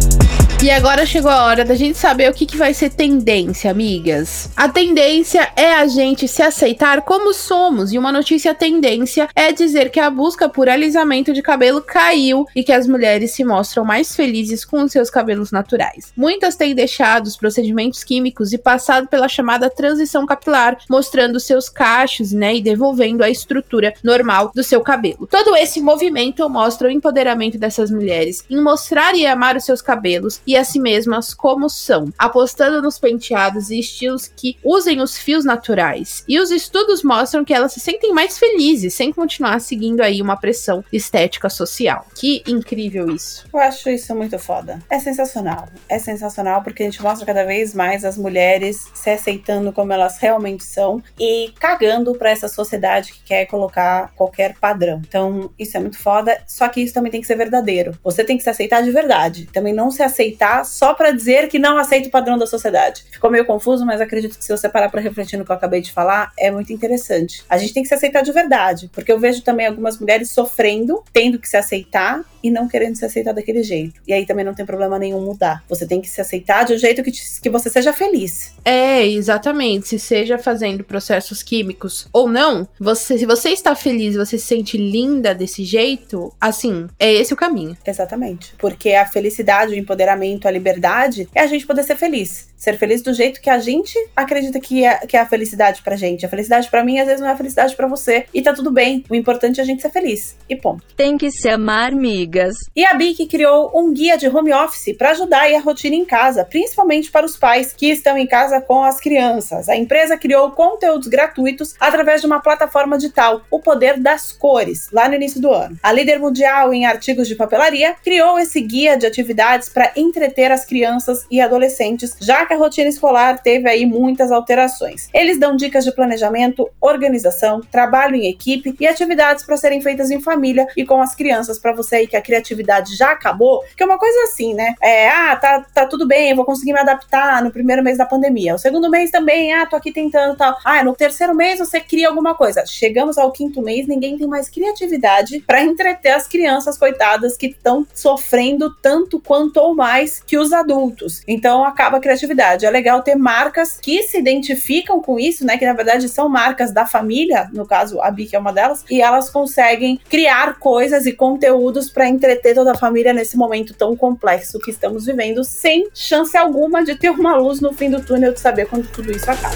E 0.62 0.70
agora 0.70 1.06
chegou 1.06 1.32
a 1.32 1.46
hora 1.46 1.64
da 1.64 1.74
gente 1.74 1.98
saber 1.98 2.30
o 2.30 2.34
que, 2.34 2.46
que 2.46 2.58
vai 2.58 2.74
ser 2.74 2.90
tendência, 2.90 3.72
amigas. 3.72 4.50
A 4.58 4.68
tendência 4.68 5.50
é 5.56 5.74
a 5.74 5.88
gente 5.88 6.28
se 6.28 6.42
aceitar 6.42 7.02
como 7.04 7.34
somos, 7.34 7.94
e 7.94 7.98
uma 7.98 8.12
notícia 8.12 8.54
tendência 8.54 9.30
é 9.34 9.54
dizer 9.54 9.90
que 9.90 10.02
a 10.02 10.10
busca 10.10 10.50
por 10.50 10.68
alisamento 10.68 11.32
de 11.32 11.42
cabelo 11.42 11.82
caiu 11.82 12.46
e 12.54 12.62
que 12.62 12.74
as 12.74 12.88
mulheres 12.88 13.32
se 13.32 13.46
mostram 13.46 13.86
mais 13.86 14.14
felizes 14.14 14.66
com 14.66 14.86
seus 14.86 15.10
cabelos 15.10 15.50
naturais. 15.50 16.12
Muitas 16.16 16.58
têm 16.58 16.76
deixado 16.76 17.28
os 17.28 17.38
procedimentos 17.38 18.04
químicos 18.04 18.52
e 18.52 18.58
passado 18.58 19.08
pela 19.08 19.30
chamada 19.30 19.70
transição 19.70 20.26
capilar, 20.26 20.78
mostrando 20.90 21.40
seus 21.40 21.70
cachos, 21.70 22.34
né, 22.34 22.58
e 22.58 22.62
devolvendo 22.62 23.24
a 23.24 23.30
estrutura 23.30 23.94
normal 24.04 24.52
do 24.54 24.62
seu 24.62 24.82
cabelo. 24.82 25.26
Todo 25.26 25.56
esse 25.56 25.80
movimento 25.80 26.50
mostra 26.50 26.90
o 26.90 26.92
empoderamento 26.92 27.58
dessas 27.58 27.90
mulheres 27.90 28.44
em 28.50 28.62
mostrar 28.62 29.16
e 29.16 29.26
amar 29.26 29.56
os 29.56 29.64
seus 29.64 29.82
cabelos 29.82 30.42
e 30.50 30.58
a 30.58 30.64
si 30.64 30.80
mesmas 30.80 31.32
como 31.32 31.70
são, 31.70 32.12
apostando 32.18 32.82
nos 32.82 32.98
penteados 32.98 33.70
e 33.70 33.80
estilos 33.80 34.28
que 34.28 34.58
usem 34.64 35.00
os 35.00 35.16
fios 35.16 35.46
naturais. 35.46 36.24
E 36.28 36.40
os 36.40 36.50
estudos 36.50 37.04
mostram 37.04 37.46
que 37.46 37.54
elas 37.54 37.72
se 37.72 37.80
sentem 37.80 38.12
mais 38.12 38.40
felizes 38.40 38.96
sem 38.96 39.14
continuar 39.14 39.62
seguindo 39.62 40.02
aí 40.02 40.20
uma 40.24 40.36
pressão 40.36 40.84
estética 40.92 41.52
social. 41.52 42.04
Que 42.16 42.42
incrível 42.48 43.12
isso. 43.12 43.46
Eu 43.54 43.60
acho 43.60 43.92
isso 43.92 44.16
muito 44.16 44.40
foda. 44.40 44.80
É 44.90 44.98
sensacional. 44.98 45.68
É 45.88 46.00
sensacional 46.00 46.64
porque 46.64 46.82
a 46.82 46.86
gente 46.88 47.00
mostra 47.04 47.28
cada 47.28 47.46
vez 47.46 47.76
mais 47.76 48.04
as 48.04 48.18
mulheres 48.18 48.88
se 48.96 49.12
aceitando 49.12 49.72
como 49.72 49.94
elas 49.94 50.18
realmente 50.18 50.64
são 50.64 51.00
e 51.20 51.54
cagando 51.60 52.16
para 52.16 52.32
essa 52.32 52.48
sociedade 52.48 53.14
que 53.14 53.22
quer 53.24 53.46
colocar 53.46 54.12
qualquer 54.16 54.56
padrão. 54.58 55.00
Então, 55.08 55.52
isso 55.60 55.78
é 55.78 55.80
muito 55.80 56.00
foda, 56.00 56.42
só 56.48 56.68
que 56.70 56.82
isso 56.82 56.96
também 56.96 57.12
tem 57.12 57.22
que 57.22 57.28
ser 57.28 57.36
verdadeiro. 57.36 57.96
Você 58.04 58.24
tem 58.24 58.36
que 58.36 58.42
se 58.42 58.50
aceitar 58.50 58.82
de 58.82 58.90
verdade. 58.90 59.48
Também 59.54 59.76
não 59.76 59.92
se 59.92 60.02
aceitar 60.02 60.39
aceitar 60.40 60.66
só 60.66 60.94
para 60.94 61.12
dizer 61.12 61.50
que 61.50 61.60
não 61.60 61.78
aceita 61.78 62.08
o 62.08 62.12
padrão 62.12 62.38
da 62.38 62.48
sociedade. 62.48 63.04
Ficou 63.12 63.30
meio 63.30 63.46
confuso, 63.46 63.86
mas 63.86 64.00
acredito 64.00 64.38
que 64.38 64.44
se 64.44 64.52
você 64.52 64.70
parar 64.70 64.90
para 64.90 65.02
refletir 65.02 65.38
no 65.38 65.44
que 65.44 65.52
eu 65.52 65.56
acabei 65.56 65.82
de 65.82 65.92
falar, 65.92 66.32
é 66.38 66.50
muito 66.50 66.72
interessante. 66.72 67.44
A 67.50 67.58
gente 67.58 67.74
tem 67.74 67.84
que 67.84 67.90
se 67.90 67.96
aceitar 67.96 68.22
de 68.22 68.32
verdade, 68.32 68.90
porque 68.94 69.12
eu 69.12 69.20
vejo 69.20 69.42
também 69.42 69.68
algumas 69.68 70.00
mulheres 70.00 70.32
sofrendo, 70.32 71.04
tendo 71.12 71.38
que 71.38 71.50
se 71.50 71.58
aceitar 71.58 72.24
e 72.42 72.50
não 72.50 72.68
querendo 72.68 72.96
se 72.96 73.06
aceitar 73.06 73.34
daquele 73.34 73.62
jeito. 73.64 74.02
E 74.08 74.14
aí 74.14 74.26
também 74.26 74.46
não 74.46 74.54
tem 74.54 74.66
problema 74.66 74.98
nenhum 74.98 75.22
mudar. 75.22 75.64
Você 75.68 75.86
tem 75.86 76.00
que 76.00 76.08
se 76.08 76.22
aceitar 76.22 76.64
de 76.64 76.74
um 76.74 76.78
jeito 76.78 77.04
que, 77.04 77.12
te, 77.12 77.42
que 77.42 77.50
você 77.50 77.70
seja 77.70 77.92
feliz. 77.92 78.54
É, 78.64 79.06
exatamente. 79.06 79.90
Se 79.90 80.00
seja 80.00 80.38
fazendo 80.38 80.84
processos 80.84 81.44
químicos 81.44 82.08
ou 82.14 82.30
não, 82.30 82.68
você, 82.80 83.18
se 83.18 83.26
você 83.26 83.50
está 83.50 83.76
feliz, 83.76 84.16
você 84.16 84.38
se 84.38 84.46
sente 84.46 84.78
linda 84.78 85.36
desse 85.36 85.64
jeito, 85.64 86.34
assim, 86.40 86.88
é 86.98 87.12
esse 87.12 87.34
o 87.34 87.38
caminho. 87.38 87.78
Exatamente. 87.86 88.54
Porque 88.58 88.92
a 88.94 89.06
felicidade, 89.06 89.74
o 89.74 89.78
empoderamento, 89.78 90.29
a 90.48 90.52
liberdade 90.52 91.28
é 91.34 91.42
a 91.42 91.48
gente 91.48 91.66
poder 91.66 91.84
ser 91.84 91.96
feliz. 91.96 92.49
Ser 92.60 92.78
feliz 92.78 93.02
do 93.02 93.14
jeito 93.14 93.40
que 93.40 93.50
a 93.50 93.58
gente 93.58 93.98
acredita 94.14 94.60
que 94.60 94.84
é, 94.84 94.98
que 95.08 95.16
é 95.16 95.22
a 95.22 95.26
felicidade 95.26 95.82
pra 95.82 95.96
gente. 95.96 96.26
A 96.26 96.30
felicidade 96.30 96.70
para 96.70 96.84
mim, 96.84 97.00
às 97.00 97.06
vezes, 97.06 97.22
não 97.22 97.30
é 97.30 97.32
a 97.32 97.38
felicidade 97.38 97.74
para 97.74 97.88
você. 97.88 98.26
E 98.34 98.42
tá 98.42 98.54
tudo 98.54 98.70
bem. 98.70 99.06
O 99.10 99.16
importante 99.16 99.62
é 99.62 99.64
a 99.64 99.66
gente 99.66 99.82
ser 99.82 99.90
feliz. 99.90 100.36
E 100.50 100.58
ponto. 100.58 100.84
Tem 100.98 101.18
que 101.18 101.32
se 101.32 101.48
amar, 101.48 101.94
migas. 101.94 102.56
E 102.76 102.86
a 102.86 102.94
BIC 102.94 103.28
criou 103.28 103.72
um 103.74 103.94
guia 103.94 104.18
de 104.18 104.28
home 104.28 104.52
office 104.54 104.94
para 104.98 105.12
ajudar 105.12 105.50
a 105.50 105.60
rotina 105.60 105.96
em 105.96 106.04
casa, 106.04 106.44
principalmente 106.44 107.10
para 107.10 107.26
os 107.26 107.38
pais 107.38 107.72
que 107.72 107.90
estão 107.90 108.18
em 108.18 108.28
casa 108.28 108.60
com 108.60 108.84
as 108.84 109.00
crianças. 109.00 109.70
A 109.70 109.78
empresa 109.78 110.18
criou 110.18 110.52
conteúdos 110.52 111.08
gratuitos 111.08 111.76
através 111.80 112.20
de 112.20 112.28
uma 112.28 112.42
plataforma 112.42 112.98
digital, 112.98 113.42
o 113.50 113.62
Poder 113.62 113.98
das 113.98 114.34
Cores, 114.34 114.90
lá 114.92 115.08
no 115.08 115.16
início 115.16 115.40
do 115.40 115.54
ano. 115.54 115.78
A 115.82 115.94
líder 115.94 116.20
mundial 116.20 116.74
em 116.74 116.86
artigos 116.86 117.28
de 117.28 117.36
papelaria 117.36 117.96
criou 118.04 118.38
esse 118.38 118.60
guia 118.60 118.98
de 118.98 119.06
atividades 119.06 119.70
para 119.70 119.94
entreter 119.96 120.52
as 120.52 120.66
crianças 120.66 121.26
e 121.32 121.40
adolescentes, 121.40 122.16
já 122.20 122.46
que 122.50 122.56
a 122.56 122.58
rotina 122.58 122.90
escolar 122.90 123.42
teve 123.42 123.70
aí 123.70 123.86
muitas 123.86 124.32
alterações. 124.32 125.08
Eles 125.14 125.40
dão 125.40 125.56
dicas 125.56 125.86
de 125.86 125.92
planejamento, 125.94 126.68
organização, 126.82 127.62
trabalho 127.62 128.16
em 128.16 128.28
equipe 128.28 128.76
e 128.80 128.88
atividades 128.88 129.46
para 129.46 129.56
serem 129.56 129.82
feitas 129.82 130.10
em 130.10 130.20
família 130.20 130.68
e 130.76 130.84
com 130.84 131.00
as 131.00 131.14
crianças 131.14 131.60
para 131.60 131.74
você 131.74 131.98
aí 131.98 132.08
que 132.08 132.18
a 132.18 132.22
criatividade 132.22 132.96
já 132.96 133.12
acabou, 133.12 133.64
que 133.78 133.84
é 133.84 133.86
uma 133.86 134.00
coisa 134.00 134.24
assim, 134.24 134.56
né? 134.56 134.74
É, 134.82 135.10
ah, 135.10 135.36
tá, 135.36 135.66
tá 135.74 135.86
tudo 135.86 136.08
bem, 136.08 136.36
vou 136.36 136.44
conseguir 136.44 136.74
me 136.74 136.80
adaptar 136.80 137.44
no 137.44 137.52
primeiro 137.52 137.84
mês 137.84 138.00
da 138.00 138.06
pandemia. 138.06 138.56
O 138.56 138.58
segundo 138.58 138.90
mês 138.90 139.12
também, 139.12 139.54
ah, 139.54 139.68
tô 139.68 139.76
aqui 139.76 139.92
tentando 139.92 140.36
tal. 140.36 140.58
Ah, 140.66 140.84
no 140.84 140.96
terceiro 140.96 141.36
mês 141.36 141.60
você 141.60 141.80
cria 141.80 142.10
alguma 142.10 142.34
coisa. 142.34 142.66
Chegamos 142.66 143.20
ao 143.20 143.32
quinto 143.32 143.62
mês, 143.62 143.88
ninguém 143.88 144.18
tem 144.18 144.28
mais 144.28 144.50
criatividade 144.50 145.44
para 145.46 145.62
entreter 145.62 146.14
as 146.14 146.28
crianças 146.28 146.80
coitadas 146.80 147.38
que 147.38 147.48
estão 147.48 147.86
sofrendo 147.94 148.74
tanto 148.82 149.20
quanto 149.20 149.58
ou 149.58 149.76
mais 149.76 150.20
que 150.26 150.38
os 150.38 150.52
adultos. 150.52 151.22
Então 151.28 151.64
acaba 151.64 151.98
a 151.98 152.02
criatividade 152.02 152.39
é 152.42 152.70
legal 152.70 153.02
ter 153.02 153.16
marcas 153.16 153.80
que 153.80 154.04
se 154.04 154.18
identificam 154.18 155.02
com 155.02 155.20
isso, 155.20 155.46
né? 155.46 155.58
Que 155.58 155.66
na 155.66 155.74
verdade 155.74 156.08
são 156.10 156.30
marcas 156.30 156.72
da 156.72 156.86
família, 156.86 157.50
no 157.54 157.66
caso 157.66 158.02
a 158.02 158.10
Bic 158.12 158.36
é 158.36 158.40
uma 158.40 158.54
delas, 158.54 158.84
e 158.90 159.02
elas 159.02 159.30
conseguem 159.30 160.00
criar 160.10 160.60
coisas 160.60 161.06
e 161.06 161.14
conteúdos 161.14 161.90
para 161.90 162.08
entreter 162.08 162.56
toda 162.56 162.72
a 162.72 162.78
família 162.78 163.14
nesse 163.14 163.38
momento 163.38 163.74
tão 163.74 163.96
complexo 163.96 164.60
que 164.60 164.72
estamos 164.72 165.06
vivendo, 165.06 165.44
sem 165.44 165.88
chance 165.94 166.38
alguma 166.38 166.84
de 166.84 166.96
ter 166.96 167.10
uma 167.10 167.36
luz 167.36 167.62
no 167.62 167.74
fim 167.74 167.90
do 167.90 168.02
túnel 168.02 168.34
de 168.34 168.40
saber 168.40 168.66
quando 168.68 168.88
tudo 168.88 169.12
isso 169.12 169.30
acaba. 169.30 169.56